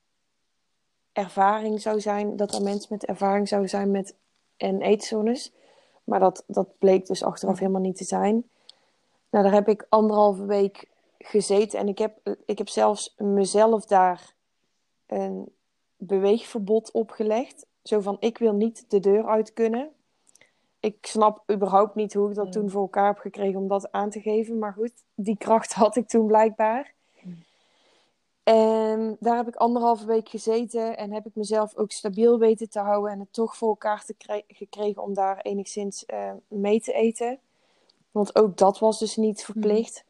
[1.13, 4.15] ervaring zou zijn, dat er mensen met ervaring zouden zijn met
[4.57, 5.53] en eetzones.
[6.05, 8.49] Maar dat, dat bleek dus achteraf helemaal niet te zijn.
[9.31, 10.89] Nou, daar heb ik anderhalve week
[11.19, 14.35] gezeten en ik heb, ik heb zelfs mezelf daar
[15.07, 15.53] een
[15.97, 17.67] beweegverbod opgelegd.
[17.83, 19.91] Zo van, ik wil niet de deur uit kunnen.
[20.81, 24.11] Ik snap überhaupt niet hoe ik dat toen voor elkaar heb gekregen om dat aan
[24.11, 24.59] te geven.
[24.59, 26.95] Maar goed, die kracht had ik toen blijkbaar.
[28.43, 32.79] En daar heb ik anderhalve week gezeten en heb ik mezelf ook stabiel weten te
[32.79, 36.93] houden en het toch voor elkaar te kre- gekregen om daar enigszins eh, mee te
[36.93, 37.39] eten.
[38.11, 40.05] Want ook dat was dus niet verplicht.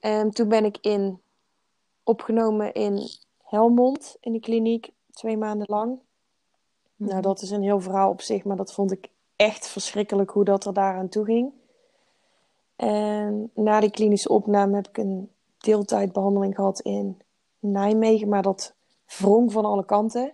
[0.00, 1.20] En toen ben ik in,
[2.02, 3.08] opgenomen in
[3.42, 5.98] Helmond in de kliniek, twee maanden lang.
[6.96, 9.08] Nou, dat is een heel verhaal op zich, maar dat vond ik
[9.40, 11.52] echt verschrikkelijk hoe dat er daaraan toe ging.
[12.76, 17.22] En na die klinische opname heb ik een deeltijdbehandeling gehad in
[17.58, 18.74] Nijmegen, maar dat
[19.06, 20.32] wrong van alle kanten.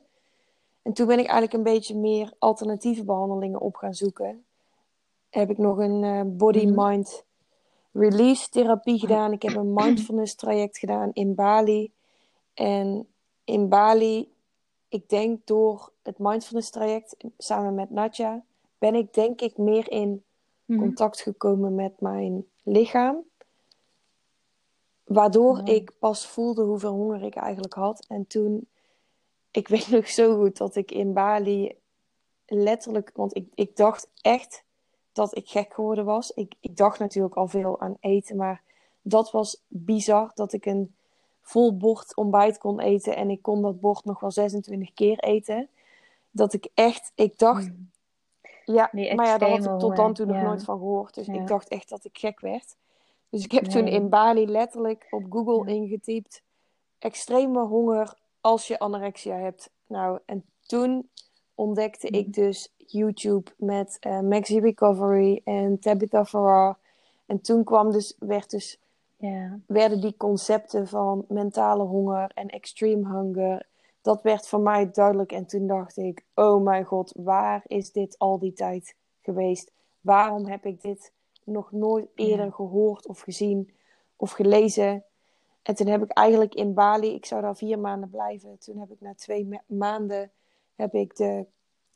[0.82, 4.44] En toen ben ik eigenlijk een beetje meer alternatieve behandelingen op gaan zoeken.
[5.30, 7.24] Heb ik nog een eh, body-mind
[7.92, 9.32] release therapie gedaan.
[9.32, 11.92] Ik heb een mindfulness traject gedaan in Bali.
[12.54, 13.08] En
[13.44, 14.32] in Bali,
[14.88, 18.44] ik denk door het mindfulness traject samen met Natja,
[18.78, 20.24] ben ik denk ik meer in
[20.64, 20.78] Mhm.
[20.80, 23.16] contact gekomen met mijn lichaam.
[25.04, 28.04] Waardoor ik pas voelde hoeveel honger ik eigenlijk had.
[28.08, 28.68] En toen,
[29.50, 31.76] ik weet nog zo goed dat ik in Bali
[32.46, 34.64] letterlijk, want ik, ik dacht echt
[35.12, 36.30] dat ik gek geworden was.
[36.30, 38.62] Ik, ik dacht natuurlijk al veel aan eten, maar
[39.02, 40.94] dat was bizar dat ik een
[41.42, 45.68] vol bord ontbijt kon eten en ik kon dat bord nog wel 26 keer eten.
[46.30, 47.90] Dat ik echt, ik dacht, Mm.
[48.74, 51.14] Ja, maar ja, daar had ik tot dan toe nog nooit van gehoord.
[51.14, 52.76] Dus ik dacht echt dat ik gek werd.
[53.30, 56.42] Dus ik heb toen in Bali letterlijk op Google ingetypt:
[56.98, 59.70] extreme honger als je anorexia hebt.
[59.86, 61.08] Nou, en toen
[61.54, 62.16] ontdekte Mhm.
[62.16, 66.74] ik dus YouTube met eh Maxi Recovery en Tabitha Farah.
[67.26, 68.78] En toen kwam dus, werd dus
[69.16, 69.58] Ja.
[69.66, 73.66] werden die concepten van mentale honger en extreme hunger,
[74.06, 75.32] dat werd voor mij duidelijk.
[75.32, 79.72] En toen dacht ik, oh mijn god, waar is dit al die tijd geweest?
[80.00, 81.12] Waarom heb ik dit
[81.44, 82.50] nog nooit eerder Ja.
[82.50, 83.70] gehoord of gezien
[84.16, 85.04] of gelezen?
[85.62, 88.58] En toen heb ik eigenlijk in Bali, ik zou daar vier maanden blijven.
[88.58, 90.30] Toen heb ik na twee ma- maanden
[90.74, 91.46] heb ik de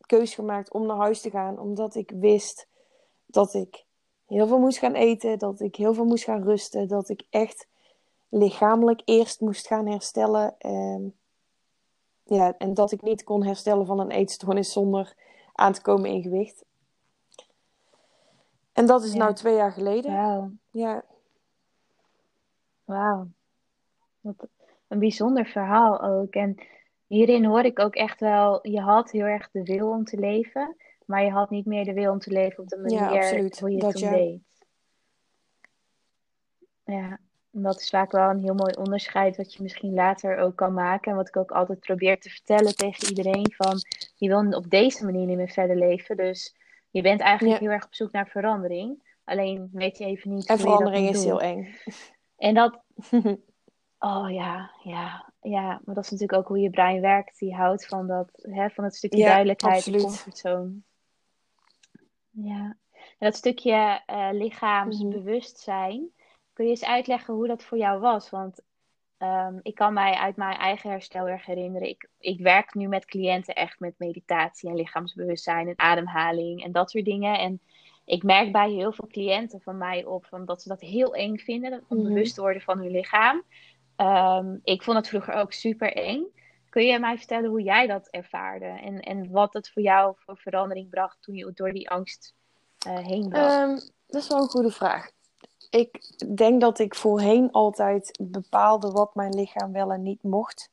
[0.07, 2.66] keus gemaakt om naar huis te gaan, omdat ik wist
[3.27, 3.85] dat ik
[4.27, 7.66] heel veel moest gaan eten, dat ik heel veel moest gaan rusten, dat ik echt
[8.29, 10.55] lichamelijk eerst moest gaan herstellen.
[10.59, 11.14] En,
[12.36, 15.14] ja, en dat ik niet kon herstellen van een eetstoornis zonder
[15.52, 16.64] aan te komen in gewicht.
[18.72, 19.18] En dat is Ja.
[19.18, 20.12] nou twee jaar geleden.
[20.12, 20.50] Wauw.
[20.70, 21.04] Ja,
[22.84, 23.28] Wauw.
[24.20, 24.48] Wat
[24.88, 26.34] een bijzonder verhaal ook.
[26.34, 26.56] En
[27.06, 30.76] hierin hoor ik ook echt wel, je had heel erg de wil om te leven,
[31.04, 32.98] maar je had niet meer de wil om te leven op de manier
[33.60, 34.10] hoe je het Dat toen ja.
[34.10, 34.40] deed.
[36.84, 37.18] Ja,
[37.52, 40.74] en dat is vaak wel een heel mooi onderscheid wat je misschien later ook kan
[40.74, 41.10] maken.
[41.10, 43.78] En wat ik ook altijd probeer te vertellen tegen iedereen van,
[44.16, 46.16] je wil op deze manier niet meer verder leven.
[46.16, 46.56] Dus
[46.90, 47.66] je bent eigenlijk Ja.
[47.66, 49.08] heel erg op zoek naar verandering.
[49.24, 51.24] Alleen weet je even niet en hoe je dat verandering is doen.
[51.24, 51.76] heel eng.
[52.36, 52.82] En dat,
[54.02, 55.80] Oh ja, ja, ja.
[55.84, 57.38] Maar dat is natuurlijk ook hoe je brein werkt.
[57.38, 60.00] Die houdt van, dat, hè, van het stukje Ja, duidelijkheid absoluut.
[60.00, 60.72] en comfortzone.
[62.30, 62.76] Ja.
[62.94, 66.10] En dat stukje eh, lichaamsbewustzijn.
[66.61, 68.31] Kun je eens uitleggen hoe dat voor jou was?
[68.31, 68.61] Want
[69.18, 71.88] ehm, ik kan mij uit mijn eigen herstel erg herinneren.
[71.88, 76.90] Ik, ik werk nu met cliënten echt met meditatie en lichaamsbewustzijn en ademhaling en dat
[76.90, 77.38] soort dingen.
[77.38, 77.61] En
[78.05, 81.37] ik merk bij heel veel cliënten van mij op van dat ze dat heel eng
[81.37, 82.03] vinden, dat Mhm.
[82.03, 83.42] bewust worden van hun lichaam.
[83.96, 86.25] Ehm, ik vond het vroeger ook super eng.
[86.68, 90.37] Kun je mij vertellen hoe jij dat ervaarde en, en wat het voor jou voor
[90.37, 92.35] verandering bracht toen je door die angst
[92.87, 93.55] eh, heen was?
[93.55, 93.75] Ehm,
[94.07, 95.18] dat is wel een goede vraag.
[95.70, 100.70] Ik denk dat ik voorheen altijd bepaalde wat mijn lichaam wel en niet mocht.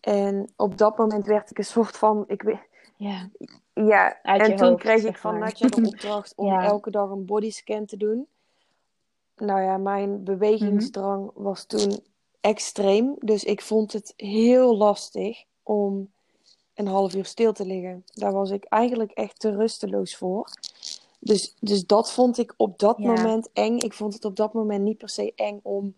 [0.00, 2.24] En op dat moment werd ik een soort van.
[2.26, 3.28] Ik, weet- ja.
[3.74, 5.38] ja, Uit en toen hoofd, kreeg ik van.
[5.38, 6.62] Natja de opdracht om Ja.
[6.64, 8.26] elke dag een bodyscan te doen.
[9.36, 12.00] Nou ja, mijn bewegingsdrang was toen
[12.40, 13.14] extreem.
[13.18, 16.10] Dus ik vond het heel lastig om
[16.74, 18.04] een half uur stil te liggen.
[18.12, 20.48] Daar was ik eigenlijk echt te rusteloos voor.
[21.20, 23.12] Dus, dus dat vond ik op dat Ja.
[23.12, 23.78] moment eng.
[23.78, 25.94] Ik vond het op dat moment niet per se eng om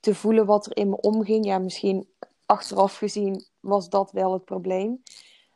[0.00, 1.44] te voelen wat er in me omging.
[1.44, 2.08] Ja, misschien
[2.46, 5.02] achteraf gezien was dat wel het probleem.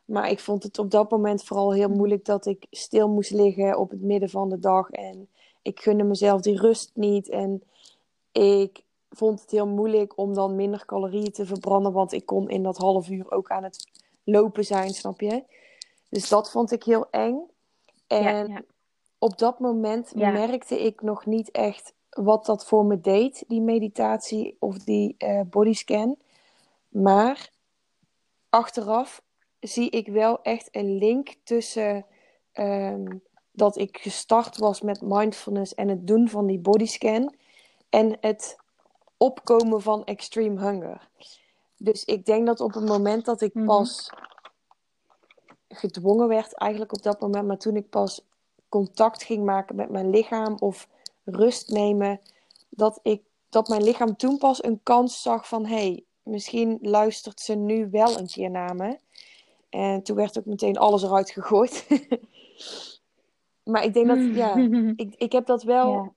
[0.05, 3.77] Maar ik vond het op dat moment vooral heel moeilijk dat ik stil moest liggen
[3.77, 4.89] op het midden van de dag.
[4.89, 5.29] En
[5.61, 7.29] ik gunde mezelf die rust niet.
[7.29, 7.63] En
[8.31, 11.91] ik vond het heel moeilijk om dan minder calorieën te verbranden.
[11.91, 13.87] Want ik kon in dat half uur ook aan het
[14.23, 15.43] lopen zijn, snap je?
[16.09, 17.39] Dus dat vond ik heel eng.
[18.07, 18.65] En
[19.19, 24.55] op dat moment merkte ik nog niet echt wat dat voor me deed, die meditatie
[24.59, 26.17] of die uh, bodyscan.
[26.87, 27.49] Maar
[28.49, 29.21] achteraf
[29.59, 32.05] zie ik wel echt een link tussen
[32.51, 33.17] ehm,
[33.51, 37.35] dat ik gestart was met mindfulness en het doen van die bodyscan
[37.89, 38.57] en het
[39.17, 41.09] opkomen van extreme hunger.
[41.77, 43.65] Dus ik denk dat op het moment dat ik mhm.
[43.65, 44.13] pas
[45.67, 48.26] gedwongen werd, eigenlijk op dat moment, maar toen ik pas
[48.69, 50.87] contact ging maken met mijn lichaam of
[51.23, 52.19] rust nemen,
[52.69, 57.39] dat, ik, dat mijn lichaam toen pas een kans zag van hé, hey, misschien luistert
[57.39, 58.99] ze nu wel een keer naar me.
[59.69, 61.87] En toen werd ook meteen alles eruit gegooid.
[63.71, 64.55] maar ik denk dat, ja,
[65.03, 66.15] ik, ik heb dat wel.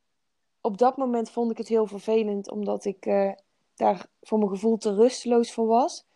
[0.60, 3.32] Op dat moment vond ik het heel vervelend, omdat ik uh,
[3.74, 6.06] daar voor mijn gevoel te rusteloos voor was.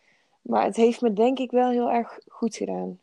[0.41, 2.99] Maar het heeft me denk ik wel heel erg goed gedaan.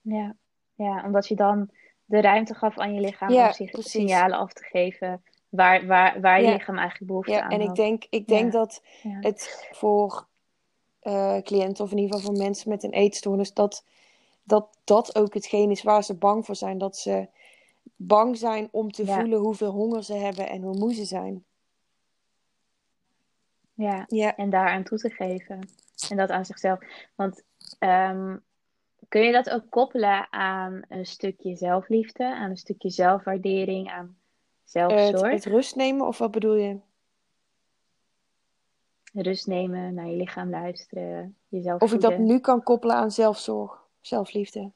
[0.00, 0.36] Ja,
[0.78, 1.70] ja omdat je dan
[2.04, 6.42] de ruimte gaf aan je lichaam om zich signalen af te geven waar, waar, waar
[6.42, 7.68] je lichaam eigenlijk behoefte ja, aan en had.
[7.68, 10.26] ik denk, ik denk dat het voor
[11.02, 13.84] uh, cliënten of in ieder geval voor mensen met een eetstoornis, dat,
[14.42, 16.78] dat dat ook hetgeen is waar ze bang voor zijn.
[16.78, 17.28] Dat ze
[17.96, 21.44] bang zijn om te voelen hoeveel honger ze hebben en hoe moe ze zijn.
[23.74, 24.36] Ja, ja.
[24.36, 25.68] en daaraan toe te geven.
[26.10, 26.78] En dat aan zichzelf.
[27.14, 27.42] Want
[27.78, 28.42] um,
[29.08, 34.16] kun je dat ook koppelen aan een stukje zelfliefde, aan een stukje zelfwaardering, aan
[34.64, 35.32] zelfzorg?
[35.32, 36.78] het, het rust nemen of wat bedoel je?
[39.12, 43.82] Rust nemen, naar je lichaam luisteren, jezelf Of ik dat nu kan koppelen aan zelfzorg,
[44.00, 44.70] zelfliefde?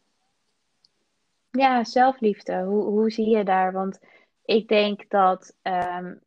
[1.51, 2.63] Ja, zelfliefde.
[2.63, 3.73] Hoe, hoe zie je daar?
[3.73, 4.01] Want
[4.45, 6.21] ik denk dat um,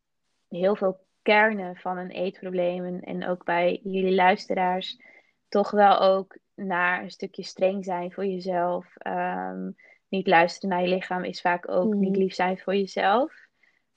[0.49, 5.01] heel veel kernen van een eetprobleem en, en ook bij jullie luisteraars
[5.49, 8.85] toch wel ook naar een stukje streng zijn voor jezelf.
[9.07, 9.75] Um,
[10.07, 12.19] niet luisteren naar je lichaam is vaak ook niet mhm.
[12.19, 13.33] lief zijn voor jezelf.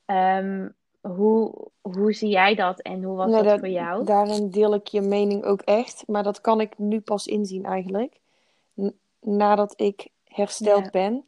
[0.06, 4.04] Um, hoe, hoe zie jij dat en hoe was dat, voor jou?
[4.04, 8.20] Daarin deel ik je mening ook echt, maar dat kan ik nu pas inzien eigenlijk.
[9.20, 11.24] nadat ik hersteld ben.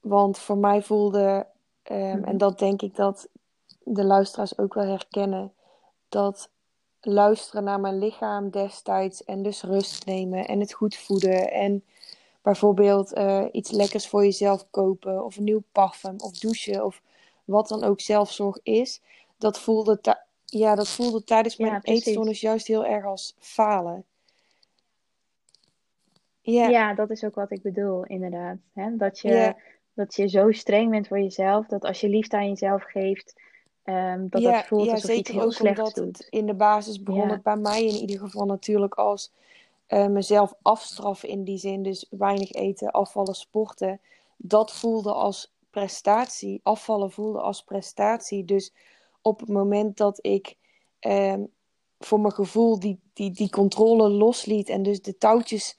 [0.00, 1.46] Want voor mij voelde,
[1.90, 2.36] um, en mhm.
[2.36, 3.28] dat denk ik dat
[3.84, 5.52] de luisteraars ook wel herkennen,
[6.08, 6.50] dat
[7.06, 11.84] luisteren naar mijn lichaam destijds en dus rust nemen en het goed voeden en
[12.42, 17.02] bijvoorbeeld uh, iets lekkers voor jezelf kopen of een nieuw parfum of douchen of
[17.44, 19.00] wat dan ook zelfzorg is,
[19.38, 24.04] dat voelde, ja, dat voelde tijdens mijn ja, eetstoornis juist heel erg als falen.
[26.40, 26.68] Ja.
[26.68, 28.56] ja, dat is ook wat ik bedoel, inderdaad.
[28.72, 28.96] Hè?
[28.96, 29.54] Dat, je,
[29.94, 33.40] dat je zo streng bent voor jezelf, dat als je liefde aan jezelf geeft,
[33.88, 36.18] Um, dat ja, voelt ja, alsof zeker iets heel slechts doet.
[36.18, 39.32] Het in de basis begon het bij mij in ieder geval natuurlijk als
[39.88, 41.82] uh, mezelf afstraffen in die zin.
[41.82, 44.00] Dus weinig eten, afvallen, sporten.
[44.36, 46.60] Dat voelde als prestatie.
[46.62, 48.44] Afvallen voelde als prestatie.
[48.44, 48.72] Dus
[49.22, 50.56] op het moment dat ik
[51.00, 51.52] um,
[51.98, 55.78] voor mijn gevoel die, die, die controle losliet en dus de touwtjes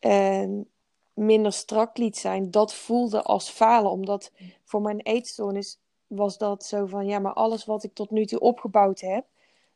[0.00, 0.66] um,
[1.14, 3.90] minder strak liet zijn, dat voelde als falen.
[3.90, 4.30] Omdat
[4.64, 8.40] voor mijn eetstoornis was dat zo van, ja, maar alles wat ik tot nu toe
[8.40, 9.24] opgebouwd heb,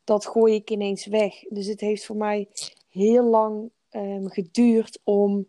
[0.05, 1.45] dat gooi ik ineens weg.
[1.49, 2.49] Dus het heeft voor mij
[2.89, 5.49] heel lang um, geduurd om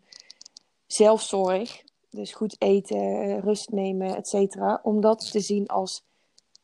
[0.86, 6.02] zelfzorg, dus goed eten, eh, rust nemen, et cetera, om dat te zien als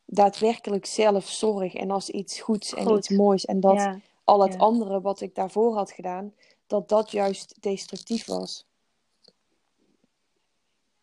[0.05, 3.45] daadwerkelijk zelfzorg en als iets goeds en iets moois.
[3.45, 3.89] En dat
[4.23, 6.33] al het andere wat ik daarvoor had gedaan,
[6.67, 8.65] dat dat juist destructief was.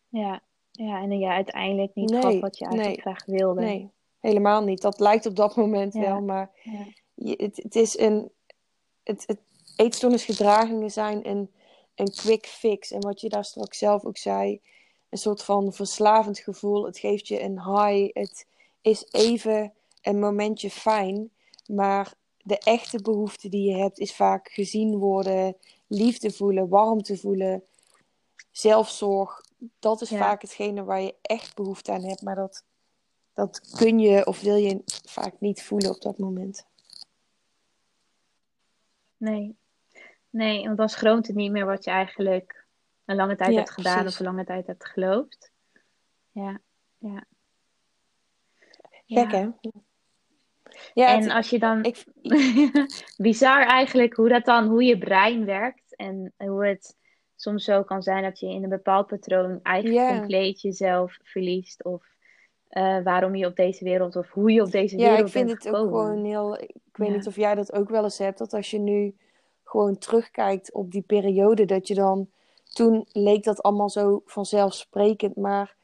[0.09, 0.41] Ja,
[0.85, 3.61] ja, en ja, uiteindelijk niet nee, gaf wat je eigenlijk graag wilde.
[3.61, 4.81] Nee, helemaal niet.
[4.81, 6.51] Dat lijkt op dat moment wel, maar
[7.15, 7.33] ja.
[7.37, 8.31] het, het is een.
[9.03, 9.39] Het, het,
[9.75, 11.51] eetstoornisgedragingen zijn een,
[11.95, 12.91] een quick fix.
[12.91, 14.61] En wat je daar straks zelf ook zei,
[15.09, 16.85] een soort van verslavend gevoel.
[16.85, 18.17] Het geeft je een high.
[18.17, 18.47] Het
[18.81, 21.29] is even een momentje fijn,
[21.67, 25.57] maar de echte behoefte die je hebt is vaak gezien worden,
[25.87, 27.63] liefde voelen, warmte voelen,
[28.51, 29.41] zelfzorg,
[29.79, 32.21] dat is vaak hetgene waar je echt behoefte aan hebt.
[32.21, 32.65] Maar dat,
[33.33, 36.65] dat kun je of wil je vaak niet voelen op dat moment.
[39.17, 39.55] Nee.
[40.29, 42.65] Nee, want dan schroomt het niet meer wat je eigenlijk
[43.05, 45.51] een lange tijd hebt gedaan of een lange tijd hebt geloofd.
[46.31, 46.59] Ja,
[46.97, 47.23] ja.
[49.05, 49.49] Gek, hè?
[50.93, 51.83] Ja, en als je dan.
[51.83, 52.05] Ik...
[53.17, 56.97] Bizar eigenlijk hoe dat dan, hoe je brein werkt en hoe het
[57.41, 61.83] soms zo kan zijn dat je in een bepaald patroon eigenlijk compleet jezelf verliest.
[61.83, 62.03] Of
[62.67, 65.49] eh, waarom je op deze wereld of hoe je op deze wereld Ja, ik vind
[65.51, 66.57] het ook gewoon heel.
[66.57, 67.15] Ik weet Ja.
[67.15, 69.15] niet of jij dat ook wel eens hebt, dat als je nu
[69.63, 72.29] gewoon terugkijkt op die periode, dat je dan.
[72.73, 75.75] Toen leek dat allemaal zo vanzelfsprekend, maar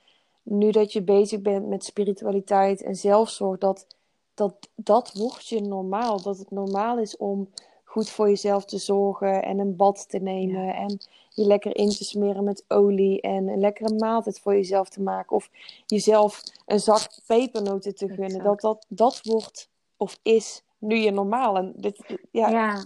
[0.43, 3.87] nu dat je bezig bent met spiritualiteit en zelfzorg, dat
[4.33, 6.21] dat, dat wordt je normaal.
[6.21, 7.49] Dat het normaal is om
[7.83, 10.97] goed voor jezelf te zorgen en een bad te nemen en
[11.35, 15.35] je lekker in te smeren met olie en een lekkere maaltijd voor jezelf te maken
[15.35, 15.49] of
[15.85, 18.25] jezelf een zak pepernoten te gunnen.
[18.25, 18.43] Exact.
[18.43, 21.57] Dat, dat, dat wordt of is nu je normaal.
[21.57, 22.83] En dit, ja, Ja.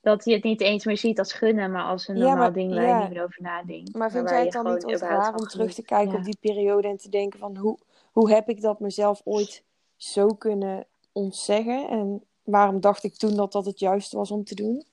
[0.00, 2.52] Dat je het niet eens meer ziet als gunnen, maar als een Ja, normaal maar-
[2.52, 2.96] ding waar ja.
[2.96, 3.94] je niet meer over nadenkt.
[3.94, 6.96] Maar vind jij het dan niet raar om terug te kijken op die periode en
[6.96, 7.78] te denken van hoe,
[8.12, 9.62] hoe heb ik dat mezelf ooit
[9.96, 11.88] zo kunnen ontzeggen?
[11.88, 14.84] En waarom dacht ik toen dat dat het juiste was om te doen?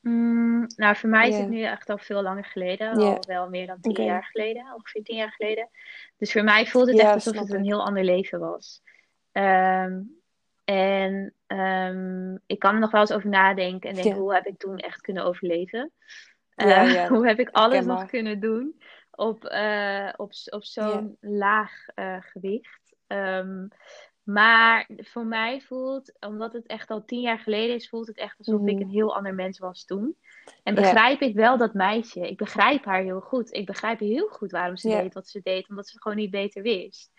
[0.00, 2.92] Mm, nou, voor mij is het nu echt al veel langer geleden.
[2.92, 4.74] Al wel meer dan tien jaar geleden.
[4.74, 5.68] Ongeveer tien jaar geleden.
[6.16, 8.82] Dus voor mij voelt het Ja, echt alsof het een heel ander leven was.
[9.32, 10.00] Ehm,
[10.64, 13.88] en ehm, ik kan er nog wel eens over nadenken.
[13.88, 15.92] En denken, hoe heb ik toen echt kunnen overleven?
[16.54, 18.80] Eh, hoe heb ik alles nog kunnen doen
[19.10, 22.94] op, eh, op, op zo'n laag eh, gewicht?
[23.06, 23.66] Ehm,
[24.32, 28.38] maar voor mij voelt, omdat het echt al tien jaar geleden is, voelt het echt
[28.38, 28.82] alsof ik Mhm.
[28.82, 30.16] een heel ander mens was toen.
[30.62, 30.80] En Ja.
[30.80, 32.28] begrijp ik wel dat meisje.
[32.28, 33.52] Ik begrijp haar heel goed.
[33.54, 35.00] Ik begrijp heel goed waarom ze Ja.
[35.00, 37.10] deed wat ze deed, omdat ze het gewoon niet beter wist.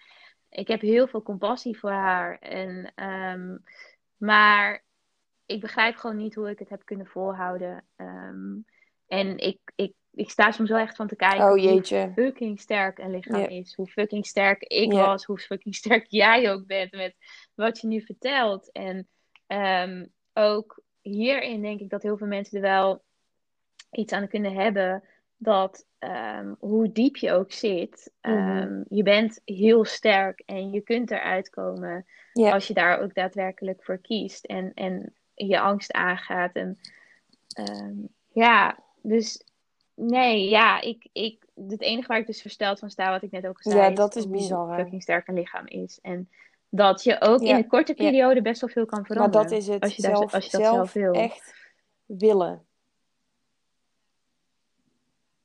[0.49, 2.39] Ik heb heel veel compassie voor haar.
[2.39, 3.57] En, ehm,
[4.18, 4.84] maar
[5.45, 7.86] ik begrijp gewoon niet hoe ik het heb kunnen volhouden.
[7.95, 8.57] Ehm,
[9.07, 11.59] en ik, ik, ik sta soms wel echt van te kijken Oh hoe
[12.16, 13.76] fucking sterk een lichaam is.
[13.76, 15.26] Hoe fucking sterk ik was.
[15.26, 17.16] Hoe fucking sterk jij ook bent met
[17.55, 18.72] wat je nu vertelt.
[18.72, 19.07] En
[19.47, 23.03] ehm, ook hierin denk ik dat heel veel mensen er wel
[23.91, 25.03] iets aan kunnen hebben.
[25.38, 28.34] Dat ehm, hoe diep je ook zit, Mhm.
[28.34, 32.05] ehm, je bent heel sterk en je kunt eruit komen
[32.51, 36.53] als je daar ook daadwerkelijk voor kiest en, en je angst aangaat.
[36.53, 36.80] En
[38.34, 39.43] ja, dus
[40.02, 43.47] nee, ja, ik, ik, het enige waar ik dus versteld van sta, wat ik net
[43.47, 45.99] ook zei, Ja, dat is hoe bizar, fucking sterk een lichaam is.
[46.02, 46.30] En
[46.70, 48.04] dat je ook Ja, in een korte ja.
[48.04, 49.49] periode best wel veel kan Maar veranderen.
[49.49, 49.82] dat is het.
[49.82, 51.14] Als je, daar, zelf, als je dat zelf, zelf wil.
[51.14, 51.54] echt
[52.06, 52.66] willen.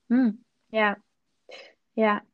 [0.06, 1.00] Hmm, ja,
[1.92, 2.24] ja.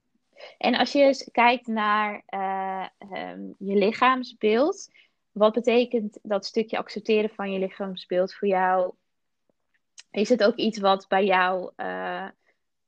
[0.59, 4.89] En als je eens kijkt naar eh, ehm, je lichaamsbeeld,
[5.33, 8.95] wat betekent dat stukje accepteren van je lichaamsbeeld voor jou?
[10.13, 12.27] Is het ook iets wat bij jou eh,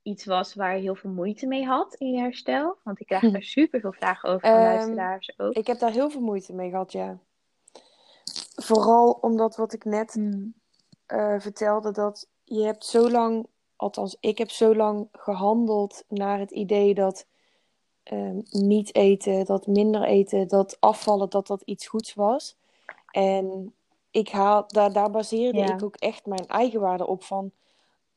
[0.03, 2.77] iets was waar je heel veel moeite mee had in je herstel?
[2.83, 5.53] Want ik krijg daar super veel vragen over van Ehm, luisteraars ook.
[5.53, 7.19] Ik heb daar heel veel moeite mee gehad, ja.
[8.55, 10.55] Vooral omdat wat ik net Hmm,
[11.07, 13.47] eh, vertelde, dat je hebt zo lang,
[13.77, 17.27] althans ik heb zo lang gehandeld naar het idee dat
[18.03, 22.57] ehm, niet eten, dat minder eten, dat afvallen, dat dat iets goeds was.
[23.11, 23.75] En
[24.15, 25.75] ik haal, daar, daar baseerde Ja.
[25.75, 27.53] ik ook echt mijn eigenwaarde op van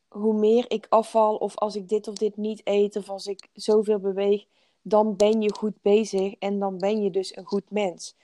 [0.07, 3.47] hoe meer ik afval of als ik dit of dit niet eet of als ik
[3.53, 4.45] zoveel beweeg,
[4.81, 8.15] dan ben je goed bezig en dan ben je dus een goed mens.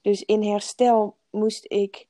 [0.00, 2.06] Dus in herstel moest ik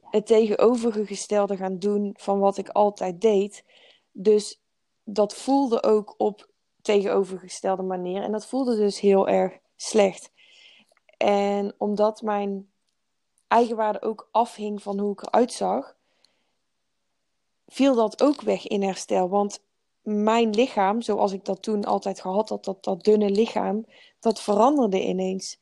[0.00, 3.64] het tegenovergestelde gaan doen van wat ik altijd deed.
[4.12, 4.60] Dus
[5.04, 6.48] dat voelde ook op
[6.82, 8.22] tegenovergestelde manier.
[8.22, 10.30] En dat voelde dus heel erg slecht.
[11.16, 12.68] En omdat mijn
[13.48, 15.96] eigenwaarde ook afhing van hoe ik eruit zag,
[17.66, 19.28] viel dat ook weg in herstel.
[19.28, 19.60] Want
[20.02, 23.86] mijn lichaam, zoals ik dat toen altijd gehad had, dat, dat dunne lichaam,
[24.20, 25.58] dat veranderde ineens.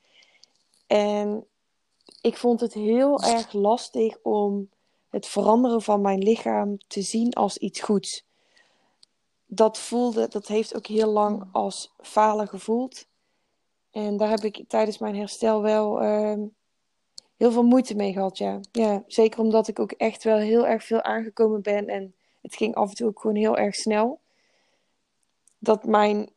[0.86, 1.46] En
[2.20, 4.70] ik vond het heel erg lastig om
[5.08, 8.24] het veranderen van mijn lichaam te zien als iets goeds.
[9.46, 13.06] Dat voelde, dat heeft ook heel lang als falen gevoeld.
[13.90, 16.40] En daar heb ik tijdens mijn herstel wel ehm,
[17.36, 18.60] heel veel moeite mee gehad, ja.
[18.72, 19.02] ja.
[19.06, 21.86] Zeker omdat ik ook echt wel heel erg veel aangekomen ben.
[21.88, 24.20] En het ging af en toe ook gewoon heel erg snel.
[25.58, 26.28] Dat mijn...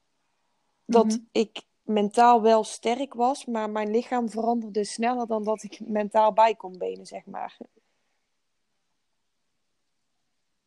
[0.85, 1.17] Dat Mhm.
[1.31, 6.55] ik mentaal wel sterk was, maar mijn lichaam veranderde sneller dan dat ik mentaal bij
[6.55, 7.57] kon benen, zeg maar.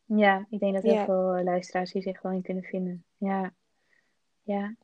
[0.05, 1.05] Ja, ik denk dat heel Ja.
[1.05, 3.05] veel eh, luisteraars hier zich wel in kunnen vinden.
[3.17, 3.53] Ja,
[4.43, 4.75] ja.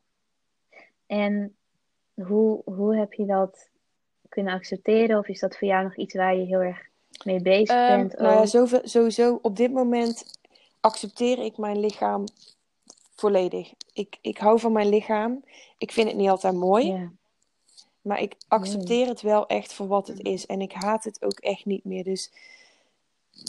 [1.06, 1.56] En
[2.14, 3.68] hoe, hoe heb je dat
[4.36, 5.18] kunnen accepteren?
[5.18, 6.78] Of is dat voor jou nog iets waar je heel erg
[7.24, 10.38] mee bezig Ehm, bent nou ja, zoveel, sowieso op dit moment
[10.80, 12.24] accepteer ik mijn lichaam
[13.14, 13.72] volledig.
[13.92, 15.44] Ik, ik hou van mijn lichaam.
[15.78, 17.10] Ik vind het niet altijd mooi, Ja,
[18.02, 20.46] maar ik accepteer het wel echt voor wat het is.
[20.46, 22.04] En ik haat het ook echt niet meer.
[22.04, 22.32] Dus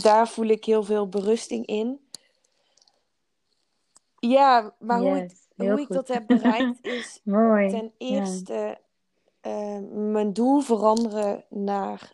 [0.03, 1.99] daar voel ik heel veel berusting in.
[4.19, 7.69] Ja, maar hoe ik, hoe ik dat heb bereikt is Mooi.
[7.69, 8.77] ten eerste
[9.41, 12.13] eh, mijn doel veranderen naar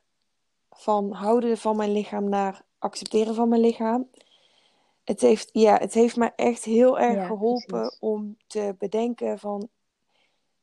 [0.69, 4.09] van houden van mijn lichaam naar accepteren van mijn lichaam.
[5.03, 7.99] Het heeft, ja, het heeft mij echt heel erg Ja, geholpen precies.
[7.99, 9.69] om te bedenken van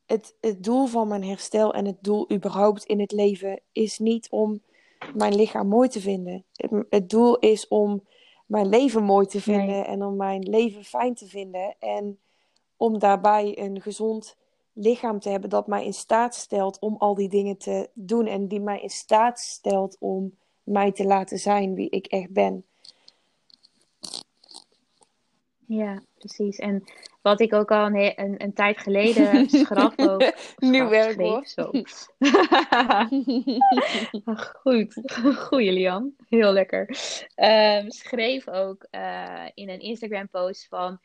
[0.07, 4.31] het, het doel van mijn herstel en het doel überhaupt in het leven is niet
[4.31, 4.63] om
[5.15, 6.45] mijn lichaam mooi te vinden.
[6.53, 8.07] Het, het doel is om
[8.47, 9.85] mijn leven mooi te vinden Nee.
[9.85, 11.75] en om mijn leven fijn te vinden.
[11.79, 12.19] En
[12.77, 14.37] om daarbij een gezond
[14.73, 18.27] lichaam te hebben dat mij in staat stelt om al die dingen te doen.
[18.27, 22.65] En die mij in staat stelt om mij te laten zijn wie ik echt ben.
[25.67, 26.59] Ja, precies.
[26.59, 26.85] En
[27.23, 30.33] wat ik ook al een, een, een tijd geleden schreef ook.
[30.57, 31.51] Nieuw schreef, werkwoord.
[31.51, 31.71] Zo.
[34.63, 35.01] Goed,
[35.37, 36.15] goeie Lian.
[36.29, 36.99] Heel lekker.
[37.35, 41.01] Ehm, schreef ook eh, in een Instagram post van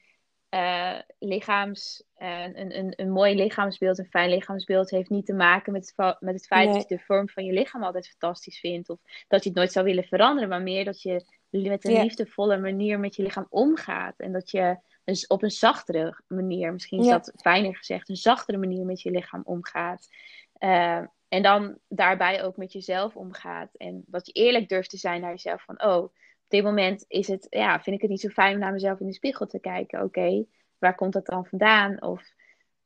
[0.55, 5.71] eh, lichaams, eh, een, een, een mooi lichaamsbeeld, een fijn lichaamsbeeld heeft niet te maken
[5.71, 6.77] met het, met het feit Nee.
[6.77, 9.71] dat je de vorm van je lichaam altijd fantastisch vindt of dat je het nooit
[9.71, 12.01] zou willen veranderen, maar meer dat je met een Ja.
[12.01, 16.99] liefdevolle manier met je lichaam omgaat en dat je dus op een zachtere manier, misschien
[16.99, 17.11] is Ja.
[17.11, 20.07] dat fijner gezegd, een zachtere manier met je lichaam omgaat.
[20.53, 23.75] Eh, en dan daarbij ook met jezelf omgaat.
[23.75, 25.63] En dat je eerlijk durft te zijn naar jezelf.
[25.63, 26.13] Van, oh,
[26.45, 28.99] op dit moment is het, ja, vind ik het niet zo fijn om naar mezelf
[28.99, 30.03] in de spiegel te kijken.
[30.03, 30.45] Oké,
[30.77, 32.01] waar komt dat dan vandaan?
[32.01, 32.23] Of,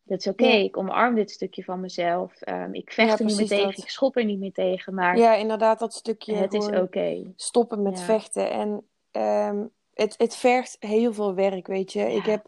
[0.04, 0.64] dat is oké, Ja.
[0.64, 2.42] ik omarm dit stukje van mezelf.
[2.42, 3.78] Ehm, ik vecht Ja, er niet meer tegen, dat.
[3.78, 4.94] ik schop er niet meer tegen.
[4.94, 7.34] Maar Ja, inderdaad, dat stukje het is oké.
[7.36, 8.06] stoppen met Ja.
[8.06, 8.52] vechten.
[8.52, 12.12] En ehm, het, het vergt heel veel werk, weet je.
[12.12, 12.46] Ik, heb,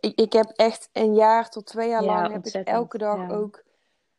[0.00, 3.30] ik, ik heb echt een jaar tot twee jaar Ja, lang heb ik elke dag
[3.30, 3.64] ook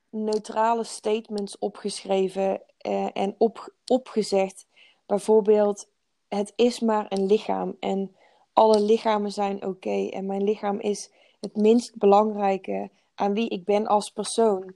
[0.10, 4.68] neutrale statements opgeschreven eh, en op, opgezegd.
[5.06, 5.90] Bijvoorbeeld,
[6.30, 8.16] het is maar een lichaam en
[8.54, 10.10] alle lichamen zijn oké.
[10.10, 14.74] En mijn lichaam is het minst belangrijke aan wie ik ben als persoon.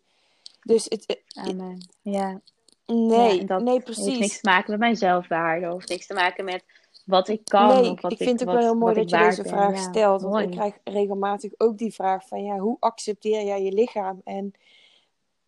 [0.61, 1.87] Dus het, Amen.
[2.01, 2.41] Ja.
[2.85, 4.39] nee, ja, en dat nee, heeft niks precies.
[4.39, 5.73] te maken met mijn zelfwaarde.
[5.73, 6.63] Of niks te maken met
[7.05, 7.67] wat ik kan.
[7.67, 9.51] Nee, of wat ik vind het ook wel heel mooi dat je deze ben.
[9.51, 10.21] vraag Ja, stelt.
[10.21, 10.45] Want mooi.
[10.45, 14.21] ik krijg regelmatig ook die vraag van ja, hoe accepteer jij je lichaam?
[14.23, 14.53] En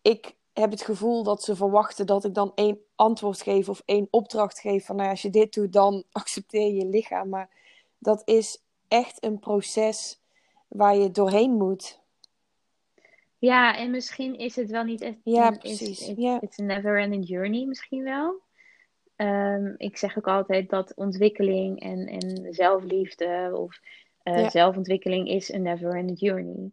[0.02, 4.08] ik heb het gevoel dat ze verwachten dat ik dan één antwoord geef of één
[4.10, 7.28] opdracht geef van nou, als je dit doet, dan accepteer je lichaam.
[7.28, 7.48] Maar
[7.98, 10.20] dat is echt een proces
[10.68, 12.00] waar je doorheen moet.
[13.38, 15.16] Ja, en misschien is het wel niet echt.
[15.22, 16.08] Ja, precies.
[16.08, 16.40] it- Ja.
[16.40, 18.40] It's a never ending journey, misschien wel.
[19.16, 23.80] Ehm, ik zeg ook altijd dat ontwikkeling en, en zelfliefde of
[24.22, 26.70] eh, zelfontwikkeling is een never ending journey.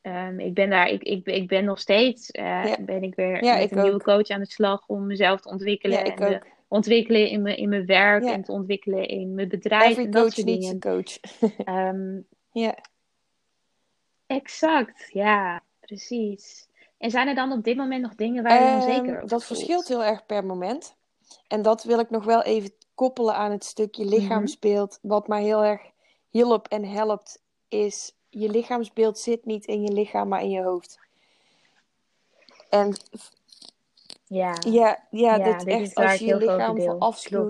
[0.00, 2.76] Ehm, ik ben daar, ik, ik, ik ben nog steeds, eh, Ja.
[2.80, 5.48] ben ik weer Ja, met ik een nieuwe coach aan de slag om mezelf te
[5.48, 9.48] ontwikkelen Ja, en te ontwikkelen in mijn, in mijn werk en te ontwikkelen in mijn
[9.48, 10.80] bedrijf Every en dat coach soort needs a dingen.
[10.80, 11.18] coach.
[11.64, 12.20] Ehm,
[12.52, 12.78] ja.
[14.26, 16.68] Exact, ja, precies.
[16.98, 19.44] En zijn er dan op dit moment nog dingen waar je je onzeker over dat
[19.44, 20.96] verschilt heel erg per moment.
[21.48, 24.14] En dat wil ik nog wel even koppelen aan het stukje Mhm.
[24.14, 24.98] lichaamsbeeld.
[25.02, 25.80] Wat mij heel erg
[26.28, 30.98] hielp en helpt, is je lichaamsbeeld zit niet in je lichaam, maar in je hoofd.
[32.70, 32.96] En
[34.24, 36.78] Ja, ja, ja, Ja, dit echt, als je je lichaam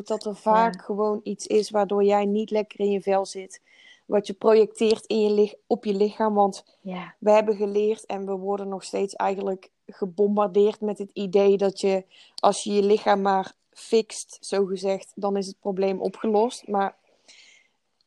[0.08, 0.80] dat er vaak Ja.
[0.80, 3.60] gewoon iets is waardoor jij niet lekker in je vel zit.
[4.06, 6.34] Wat je projecteert in je op je lichaam.
[6.34, 11.56] Want ja, we hebben geleerd en we worden nog steeds eigenlijk gebombardeerd met het idee
[11.56, 12.04] dat je,
[12.34, 16.66] als je je lichaam maar fixt, zo gezegd, dan is het probleem opgelost.
[16.68, 16.96] Maar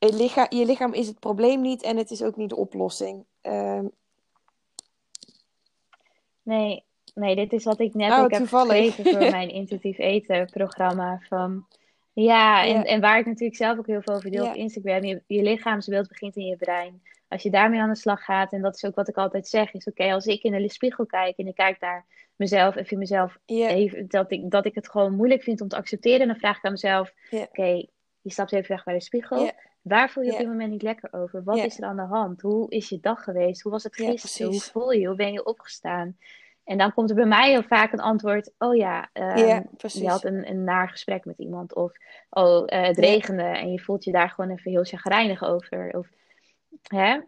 [0.06, 3.26] het lichaam, je lichaam is het probleem niet en het is ook niet de oplossing.
[3.42, 3.86] Ehm,
[6.44, 6.84] nee,
[7.14, 11.22] nee, dit is wat ik net Oh, ook heb geschreven voor mijn intuïtief eten programma.
[11.28, 11.66] Van,
[12.14, 12.84] ja, en, Ja.
[12.84, 14.50] en waar ik natuurlijk zelf ook heel veel over deel Ja.
[14.50, 15.04] op Instagram.
[15.04, 17.02] Je, je lichaamsbeeld begint in je brein.
[17.28, 19.74] Als je daarmee aan de slag gaat, en dat is ook wat ik altijd zeg,
[19.74, 23.00] is oké, als ik in de spiegel kijk en ik kijk naar mezelf en vind
[23.00, 26.36] mezelf ja, even, dat, ik, dat ik het gewoon moeilijk vind om te accepteren, dan
[26.36, 27.14] vraag ik aan mezelf.
[27.32, 27.86] Oké,
[28.22, 29.52] je stapt even weg bij de spiegel.
[29.82, 31.44] Waar voel je op dit moment niet lekker over?
[31.44, 32.42] Wat is er aan de hand?
[32.42, 33.62] Hoe is je dag geweest?
[33.62, 34.52] Hoe was het gisteren?
[34.52, 35.08] Hoe voel je?
[35.08, 36.18] Hoe ben je opgestaan?
[36.64, 39.38] En dan komt er bij mij heel vaak een antwoord: Oh ja, ehm,
[40.02, 41.76] je had een, een naar gesprek met iemand.
[41.76, 41.92] Of
[42.30, 45.98] oh, eh, het regende en je voelt je daar gewoon even heel chagrijnig over.
[45.98, 46.08] Of,
[46.84, 47.20] hè?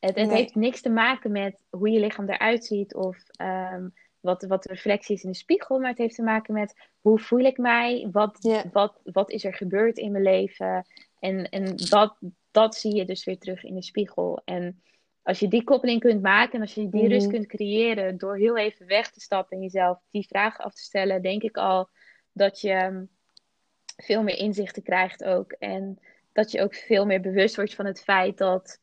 [0.00, 0.36] Het, het Nee.
[0.36, 3.88] heeft niks te maken met hoe je lichaam eruit ziet of ehm,
[4.20, 7.18] wat, wat de reflectie is in de spiegel, maar het heeft te maken met hoe
[7.18, 8.38] voel ik mij, wat,
[8.72, 10.86] wat, wat is er gebeurd in mijn leven.
[11.24, 12.16] En, en dat,
[12.50, 14.42] dat zie je dus weer terug in de spiegel.
[14.44, 14.82] En
[15.22, 17.12] als je die koppeling kunt maken en als je die Mhm.
[17.12, 20.82] rust kunt creëren door heel even weg te stappen en jezelf die vraag af te
[20.82, 21.88] stellen, denk ik al
[22.32, 23.06] dat je
[23.96, 25.52] veel meer inzichten krijgt ook.
[25.52, 25.98] En
[26.32, 28.78] dat je ook veel meer bewust wordt van het feit dat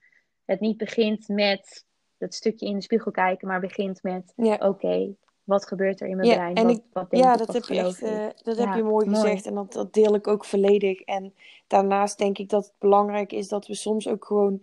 [0.46, 1.86] het niet begint met
[2.18, 4.56] dat stukje in de spiegel kijken, maar begint met: Ja.
[4.56, 6.56] oké, wat gebeurt er in mijn Ja, brein?
[6.56, 7.38] en Wat, ik- wat denk Ja, ik?
[7.38, 8.00] dat heb je echt
[8.46, 9.22] dat Ja, heb je mooi mooi.
[9.22, 11.02] gezegd en dat, dat deel ik ook volledig.
[11.02, 11.34] En
[11.68, 14.62] daarnaast denk ik dat het belangrijk is dat we soms ook gewoon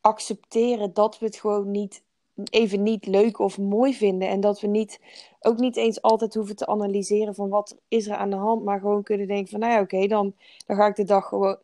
[0.00, 2.02] accepteren dat we het gewoon niet
[2.50, 4.28] even niet leuk of mooi vinden.
[4.28, 5.00] En dat we niet,
[5.40, 8.80] ook niet eens altijd hoeven te analyseren van wat is er aan de hand, maar
[8.80, 10.34] gewoon kunnen denken van nou ja, oké, dan,
[10.66, 11.58] dan ga ik de dag gewoon.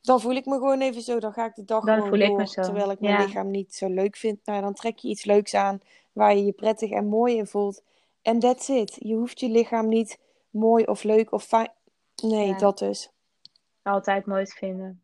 [0.00, 1.18] Dan voel ik me gewoon even zo.
[1.18, 3.24] Dan ga ik de dag Dan gewoon voel ik me zo, Terwijl ik mijn ja.
[3.24, 4.38] lichaam niet zo leuk vind.
[4.44, 5.80] Nou, dan trek je iets leuks aan
[6.12, 7.82] waar je je prettig en mooi in voelt.
[8.24, 8.96] En that's it.
[8.98, 10.18] Je hoeft je lichaam niet
[10.50, 11.70] mooi of leuk of fijn.
[12.22, 12.58] Nee, Ja.
[12.58, 13.10] dat dus.
[13.82, 15.00] Altijd mooi te vinden.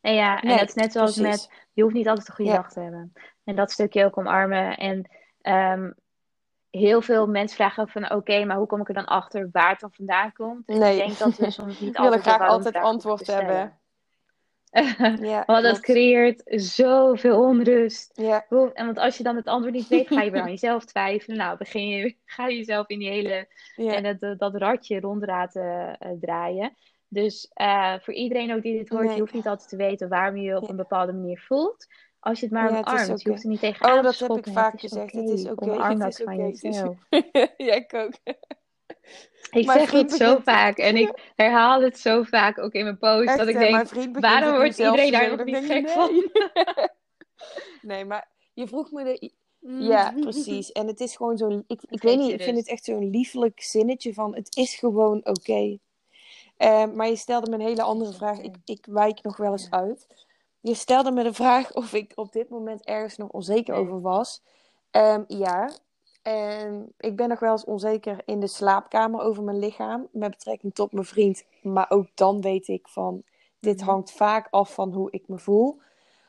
[0.00, 1.46] En ja, en Nee, dat is net zoals precies.
[1.46, 2.56] met, je hoeft niet altijd een goede Ja.
[2.56, 3.12] dag te hebben.
[3.44, 4.76] En dat stukje ook omarmen.
[4.76, 5.10] En
[5.40, 5.90] ehm,
[6.70, 9.80] heel veel mensen vragen van, oké, maar hoe kom ik er dan achter waar het
[9.80, 10.68] dan vandaan komt?
[10.68, 10.92] En Nee.
[11.00, 13.78] ik denk dat we soms niet altijd de graag altijd antwoord hebben.
[15.20, 18.10] Ja, Want dat creëert zoveel onrust.
[18.14, 20.84] Ja, En want als je dan het antwoord niet weet, ga je weer aan jezelf
[20.84, 21.36] twijfelen.
[21.36, 23.94] Nou, begin je, ga je jezelf in die hele ja.
[23.94, 26.76] en dat, dat ratje rond laten eh, draaien.
[27.08, 29.14] Dus eh, voor iedereen ook die dit hoort, Nee.
[29.14, 31.86] je hoeft niet altijd te weten waarom je je op een bepaalde manier voelt.
[32.20, 33.20] Als je het maar omarmt, oké.
[33.22, 34.52] je hoeft er niet tegenaan Oh, te dat heb ik schoppen.
[34.52, 35.12] vaak Het is gezegd.
[35.12, 35.64] Het is oké.
[35.64, 36.96] Omarm Het dat van jezelf.
[37.56, 38.12] ja, ik ook.
[39.50, 42.98] Ik Mijn zeg het zo vaak en ik herhaal het zo vaak ook in mijn
[42.98, 43.28] post.
[43.28, 43.88] Echt, dat ik denk,
[44.20, 46.10] waarom wordt iedereen daar nog niet gek ik, van?
[47.82, 49.32] Nee, maar je vroeg me de...
[49.84, 50.72] Ja, precies.
[50.72, 51.64] En het is gewoon zo'n...
[51.66, 52.58] Ik, ik weet niet, ik vind rust.
[52.58, 54.34] het echt zo'n liefelijk zinnetje van...
[54.34, 55.78] Het is gewoon oké.
[56.56, 58.38] Eh, maar je stelde me een hele andere vraag.
[58.40, 59.78] Ik, ik wijk nog wel eens Ja.
[59.78, 60.26] uit.
[60.60, 63.82] Je stelde me de vraag of ik op dit moment ergens nog onzeker Nee.
[63.82, 64.42] over was.
[64.90, 65.70] Ehm, ja.
[66.24, 70.08] En ik ben nog wel eens onzeker in de slaapkamer over mijn lichaam.
[70.12, 71.44] Met betrekking tot mijn vriend.
[71.62, 73.22] Maar ook dan weet ik van...
[73.60, 73.88] Dit Mhm.
[73.88, 75.80] hangt vaak af van hoe ik me voel.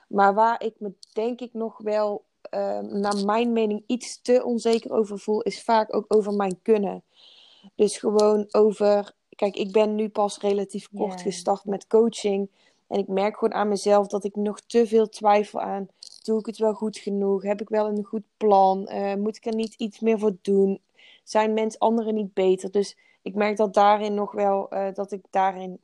[0.07, 4.91] Maar waar ik me denk ik nog wel, ehm, naar mijn mening, iets te onzeker
[4.91, 7.03] over voel, is vaak ook over mijn kunnen.
[7.75, 9.13] Dus gewoon over.
[9.35, 12.49] Kijk, ik ben nu pas relatief kort gestart met coaching.
[12.87, 15.87] En ik merk gewoon aan mezelf dat ik nog te veel twijfel aan.
[16.25, 17.43] Doe ik het wel goed genoeg?
[17.43, 18.87] Heb ik wel een goed plan?
[18.87, 20.81] Eh, moet ik er niet iets meer voor doen?
[21.23, 22.71] Zijn mensen anderen niet beter?
[22.71, 25.79] Dus ik merk dat daarin nog wel, eh, dat ik daarin,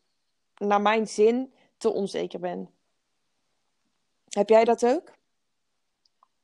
[0.57, 2.69] naar mijn zin, te onzeker ben.
[4.29, 5.11] Heb jij dat ook?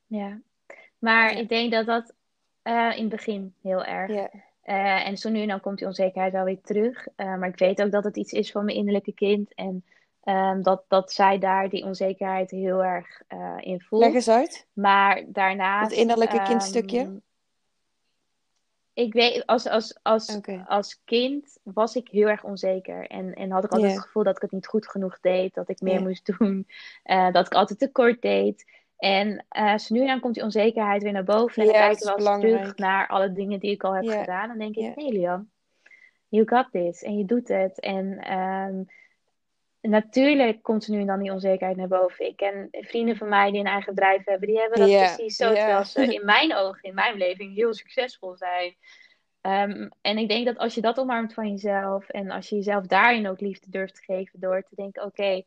[0.07, 0.39] Ja,
[0.99, 1.39] maar Ja.
[1.39, 2.13] ik denk dat dat
[2.61, 4.11] eh, in het begin heel erg.
[4.11, 4.29] Ja.
[5.03, 7.07] En zo nu en dan komt die onzekerheid wel weer terug.
[7.15, 9.53] Maar ik weet ook dat het iets is van mijn innerlijke kind.
[9.53, 9.83] En
[10.27, 14.03] ehm, dat, dat zij daar die onzekerheid heel erg eh, in voelt.
[14.03, 14.67] Leg eens uit.
[14.73, 15.91] Maar daarnaast.
[15.91, 17.21] Het innerlijke ehm, kindstukje?
[18.93, 23.07] Ik weet, als, als, als, als kind was ik heel erg onzeker.
[23.07, 25.53] En, en had ik altijd het gevoel dat ik het niet goed genoeg deed.
[25.53, 26.67] Dat ik meer moest doen.
[27.03, 28.65] eh, dat ik altijd tekort deed.
[28.97, 29.45] En
[29.79, 31.61] zo nu dan komt die onzekerheid weer naar boven.
[31.61, 34.47] En dan kijk ik wel eens terug naar alle dingen die ik al heb gedaan.
[34.47, 35.49] Dan denk ik, nee Lian,
[36.27, 37.03] you got this.
[37.03, 37.79] En je doet het.
[37.79, 38.83] En ehm,
[39.81, 42.25] natuurlijk komt er nu en dan die onzekerheid naar boven.
[42.25, 44.47] Ik ken vrienden van mij die een eigen bedrijf hebben.
[44.47, 45.49] Die hebben dat precies zo.
[45.49, 45.53] ja.
[45.53, 48.75] Terwijl ze in mijn ogen, in mijn beleving, heel succesvol zijn.
[49.41, 52.85] Ehm, en ik denk dat als je dat omarmt van jezelf en als je jezelf
[52.85, 55.43] daarin ook liefde durft te geven door te denken, oké,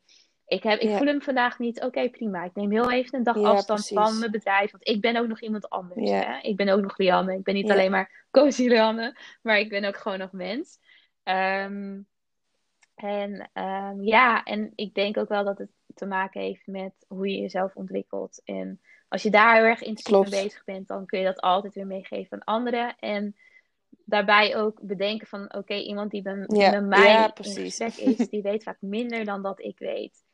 [0.47, 2.45] ik, heb, ik voel hem vandaag niet, oké, prima.
[2.45, 3.97] Ik neem heel even een dag afstand precies.
[3.97, 6.11] van mijn bedrijf, want ik ben ook nog iemand anders.
[6.11, 6.39] Hè?
[6.43, 7.35] Ik ben ook nog Lianne.
[7.35, 10.79] Ik ben niet alleen maar cozy Lianne, maar ik ben ook gewoon nog mens.
[11.23, 12.01] Ehm,
[13.03, 17.29] en ehm, ja, en ik denk ook wel dat het te maken heeft met hoe
[17.29, 18.41] je jezelf ontwikkelt.
[18.45, 21.75] En als je daar heel erg intensief mee bezig bent, dan kun je dat altijd
[21.75, 22.97] weer meegeven aan anderen.
[22.99, 23.37] En
[24.05, 28.43] daarbij ook bedenken van, oké, iemand die, bij, Ja, mij ja, in gesprek is, die
[28.43, 30.25] weet vaak minder dan dat ik weet.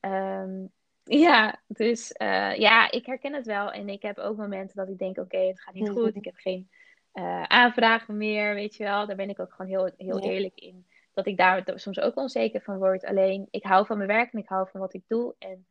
[0.00, 0.64] Ehm,
[1.04, 3.72] ja, dus eh, ja, ik herken het wel.
[3.72, 5.92] En ik heb ook momenten dat ik denk, oké, het gaat niet Mhm.
[5.98, 6.16] goed.
[6.16, 6.68] Ik heb geen
[7.12, 9.06] eh, aanvragen meer, weet je wel.
[9.06, 10.30] Daar ben ik ook gewoon heel, heel Ja.
[10.30, 10.86] eerlijk in.
[11.16, 13.04] Dat ik daar soms ook onzeker van word.
[13.04, 15.34] Alleen, ik hou van mijn werk en ik hou van wat ik doe.
[15.38, 15.66] En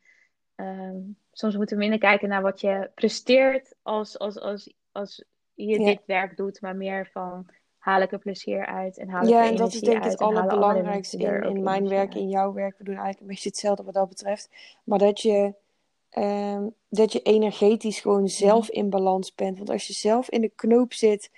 [0.55, 0.97] ehm,
[1.31, 5.23] soms moeten we minder kijken naar wat je presteert als, als, als, als
[5.53, 5.85] je Ja.
[5.85, 6.61] dit werk doet.
[6.61, 7.45] Maar meer van,
[7.77, 9.97] haal ik er plezier uit en haal ik Ja, er en dat is energie denk
[9.97, 12.21] ik uit het allerbelangrijkste er in, in mijn energie werk, uit.
[12.21, 12.77] in jouw werk.
[12.77, 14.49] We doen eigenlijk een beetje hetzelfde wat dat betreft.
[14.83, 15.53] Maar dat je,
[16.09, 18.07] ehm, dat je energetisch Mhm.
[18.09, 19.57] gewoon zelf in balans bent.
[19.57, 21.31] Want als je zelf in de knoop zit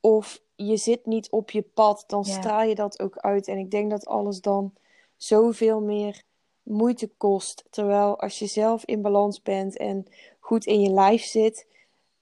[0.00, 2.32] of je zit niet op je pad, dan Ja.
[2.32, 3.48] straal je dat ook uit.
[3.48, 4.74] En ik denk dat alles dan
[5.16, 6.22] zoveel meer
[6.62, 7.64] moeite kost.
[7.70, 10.06] Terwijl als je zelf in balans bent en
[10.38, 11.68] goed in je lijf zit.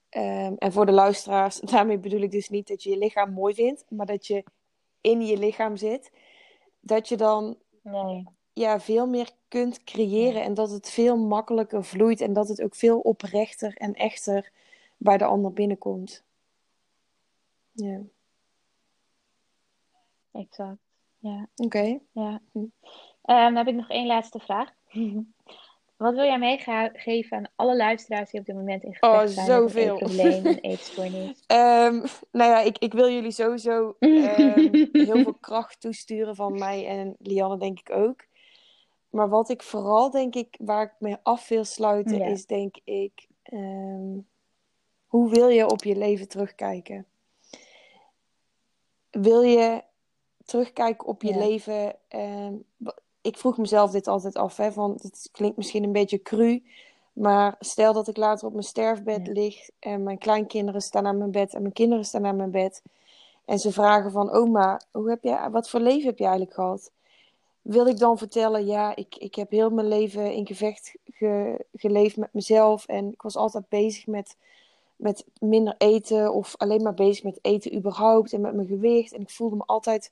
[0.09, 3.53] ehm, en voor de luisteraars, daarmee bedoel ik dus niet dat je je lichaam mooi
[3.53, 4.43] vindt, maar dat je
[5.01, 6.11] in je lichaam zit.
[6.79, 8.27] Dat je dan Nee.
[8.53, 10.43] ja, veel meer kunt creëren.
[10.43, 12.21] En dat het veel makkelijker vloeit.
[12.21, 14.51] En dat het ook veel oprechter en echter
[14.97, 16.23] bij de ander binnenkomt.
[17.71, 18.01] Ja.
[20.31, 20.77] Exact.
[21.17, 21.47] Ja.
[21.55, 21.99] Oké.
[22.11, 22.41] Ja.
[22.51, 22.59] Hm.
[23.21, 24.69] Ehm, dan heb ik nog één laatste vraag.
[25.97, 29.47] Wat wil jij meegeven aan alle luisteraars die op dit moment in gesprek Oh, zijn
[29.47, 29.93] met zoveel.
[29.93, 31.43] eetprobleem, een eetstoornis?
[31.47, 31.93] Ehm,
[32.31, 34.73] nou ja, ik, ik wil jullie sowieso ehm,
[35.05, 38.25] heel veel kracht toesturen van mij en Lianne, denk ik ook.
[39.09, 42.25] Maar wat ik vooral, denk ik, waar ik me af wil sluiten, Ja.
[42.25, 43.27] is denk ik,
[45.07, 47.05] hoe wil je op je leven terugkijken?
[49.09, 49.83] Wil je
[50.49, 51.37] terugkijken op je Ja.
[51.37, 51.95] leven?
[52.07, 52.53] ehm,
[53.21, 56.63] ik vroeg mezelf dit altijd af, hè, van, het klinkt misschien een beetje cru,
[57.13, 59.33] maar stel dat ik later op mijn sterfbed Ja.
[59.33, 62.81] lig en mijn kleinkinderen staan aan mijn bed en mijn kinderen staan aan mijn bed
[63.45, 66.91] en ze vragen van oma, hoe heb jij, wat voor leven heb je eigenlijk gehad?
[67.61, 72.17] Wil ik dan vertellen, ja, ik, ik heb heel mijn leven in gevecht ge- geleefd
[72.17, 74.35] met mezelf en ik was altijd bezig met,
[74.95, 79.21] met minder eten of alleen maar bezig met eten überhaupt en met mijn gewicht en
[79.21, 80.11] ik voelde me altijd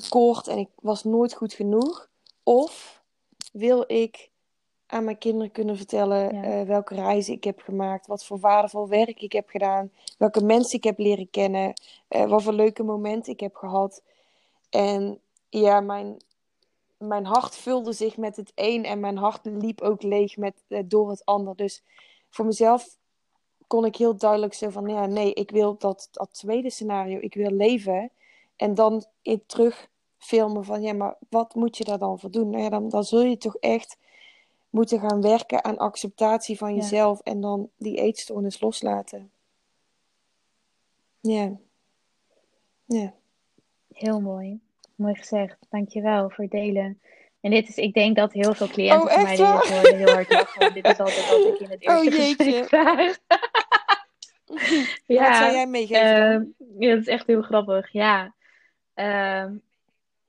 [0.00, 2.08] tekort en ik was nooit goed genoeg?
[2.42, 3.02] Of
[3.52, 4.30] wil ik
[4.86, 6.42] aan mijn kinderen kunnen vertellen Ja.
[6.42, 10.76] eh, welke reizen ik heb gemaakt, wat voor waardevol werk ik heb gedaan, welke mensen
[10.76, 11.72] ik heb leren kennen,
[12.08, 14.02] eh, wat voor leuke momenten ik heb gehad.
[14.70, 16.16] En ja, mijn,
[16.96, 20.82] mijn hart vulde zich met het een en mijn hart liep ook leeg met, eh,
[20.84, 21.56] door het ander.
[21.56, 21.82] Dus
[22.30, 22.96] voor mezelf
[23.66, 27.34] kon ik heel duidelijk zo van, ja, nee, ik wil dat, dat tweede scenario, ik
[27.34, 28.10] wil leven.
[28.62, 29.88] En dan in terug
[30.18, 32.50] filmen van, ja, maar wat moet je daar dan voor doen?
[32.50, 33.96] Nou ja, dan, dan zul je toch echt
[34.70, 36.80] moeten gaan werken aan acceptatie van Ja.
[36.80, 39.30] jezelf en dan die eetstoornis loslaten.
[41.20, 41.52] Ja.
[42.84, 43.12] Ja.
[43.92, 44.60] Heel mooi.
[44.94, 45.56] Mooi gezegd.
[45.70, 47.00] Dankjewel voor het delen.
[47.40, 49.96] En dit is, ik denk dat heel veel cliënten Oh, van mij die dit horen
[49.96, 50.74] heel hard lachen.
[50.74, 52.44] Dit is altijd wat ik in het Oh, eerste jeetje.
[52.44, 53.16] gesprek vraag.
[55.06, 56.02] Wat zou jij meegeven
[56.32, 56.44] ehm,
[56.78, 57.92] ja, dat is echt heel grappig.
[57.92, 58.34] Ja.
[58.94, 59.56] Ehm,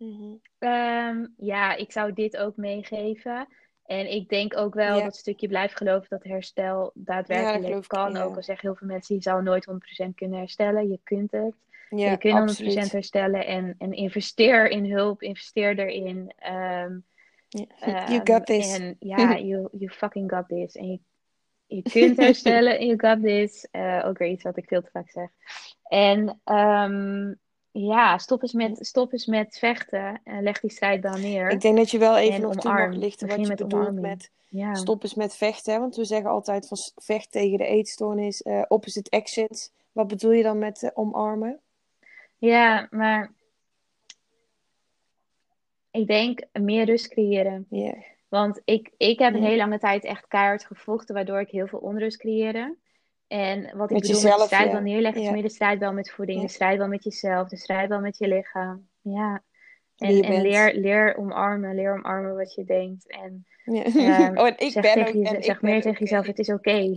[0.04, 0.34] Mhm.
[0.60, 3.48] Ehm, ja, ik zou dit ook meegeven.
[3.86, 8.14] En ik denk ook wel dat stukje blijf geloven dat herstel daadwerkelijk ik, kan.
[8.14, 8.24] ja.
[8.24, 10.90] Ook al zeggen heel veel mensen, je zou nooit 100% kunnen herstellen.
[10.90, 11.54] Je kunt het.
[11.90, 12.92] Ja, je kunt 100% absoluut.
[12.92, 13.46] herstellen.
[13.46, 16.34] En, en investeer in hulp, investeer erin.
[16.38, 16.98] Ehm,
[17.80, 18.80] ehm, You got this.
[18.80, 20.76] En ja, you, you fucking got this.
[20.76, 21.00] En je,
[21.66, 23.68] je kunt herstellen, you got this.
[23.72, 25.30] Eh, ook weer iets wat ik veel te vaak zeg.
[25.84, 27.34] En ehm,
[27.74, 30.22] ja, stop eens met, stop eens met vechten.
[30.24, 31.50] En leg die strijdbaan neer.
[31.50, 32.94] Ik denk dat je wel even En nog toe mag omarm.
[32.98, 34.06] lichten wat je met bedoelt omarming.
[34.08, 34.74] met Ja.
[34.76, 35.74] stop eens met vechten.
[35.74, 35.80] Hè?
[35.80, 39.72] Want we zeggen altijd van vecht tegen de eetstoornis, eh, opposite actions.
[39.92, 41.60] Wat bedoel je dan met eh, omarmen?
[42.38, 43.32] Ja, maar
[45.92, 47.68] ik denk meer rust creëren.
[48.28, 51.80] Want ik, ik heb een hele lange tijd echt keihard gevochten, waardoor ik heel veel
[51.80, 52.76] onrust creëerde.
[53.34, 54.82] En wat ik Met bedoel met de strijdbal ja.
[54.82, 55.34] neerleggen, is Ja.
[55.34, 56.46] meer de strijdbal met voeding, Ja.
[56.46, 58.88] de strijdbal met jezelf, de strijdbal met je lichaam.
[59.02, 59.44] Ja.
[59.98, 63.08] En, en leer, leer omarmen, leer omarmen wat je denkt.
[63.08, 63.84] En Ja.
[63.84, 66.80] ehm, oh, en ik zeg, ben tegen ook, zeg meer tegen jezelf, het is oké.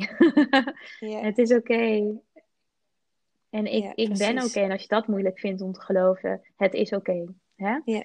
[1.01, 1.21] Ja.
[1.21, 2.15] Het is oké.
[3.51, 4.61] En ik, ik ben oké.
[4.61, 7.25] En als je dat moeilijk vindt om te geloven, het is oké.
[7.57, 7.79] hè?
[7.85, 8.03] Ja.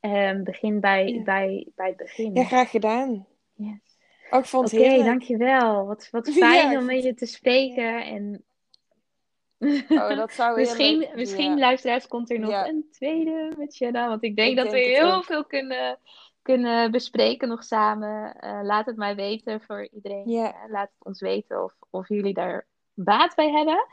[0.00, 2.34] Ehm, begin bij, bij, bij het begin.
[2.34, 3.26] ja, graag gedaan.
[3.54, 3.93] Yes.
[4.30, 5.08] Oh, ik vond Oké, het heerlijk.
[5.08, 5.86] dankjewel.
[5.86, 8.04] Wat, wat fijn om met je te spreken.
[8.04, 8.44] En
[9.88, 11.58] Oh, dat zou misschien, misschien ja.
[11.58, 12.68] luisteraars, komt er nog Ja.
[12.68, 14.08] een tweede met Jenna.
[14.08, 15.24] Want ik denk Ik dat denk we heel ook.
[15.24, 15.98] veel kunnen,
[16.42, 18.34] kunnen bespreken nog samen.
[18.40, 20.24] Eh, laat het mij weten voor iedereen.
[20.26, 23.86] Eh, laat het ons weten of, of jullie daar baat bij hebben.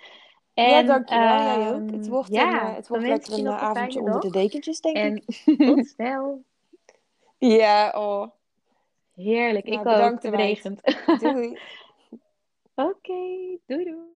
[0.54, 1.74] En, ja, dankjewel.
[1.74, 1.80] Ook.
[1.88, 4.96] ehm, Het wordt, ja, een, eh, het wordt lekker een avondje onder de dekentjes, denk
[4.98, 5.58] En ik.
[5.58, 6.44] tot snel.
[7.38, 8.28] ja, oh.
[9.16, 9.66] Heerlijk.
[9.66, 10.24] Nou, ik ook.
[10.24, 10.82] Het regent.
[11.20, 11.58] Doei.
[12.76, 14.20] Oké, doei doei.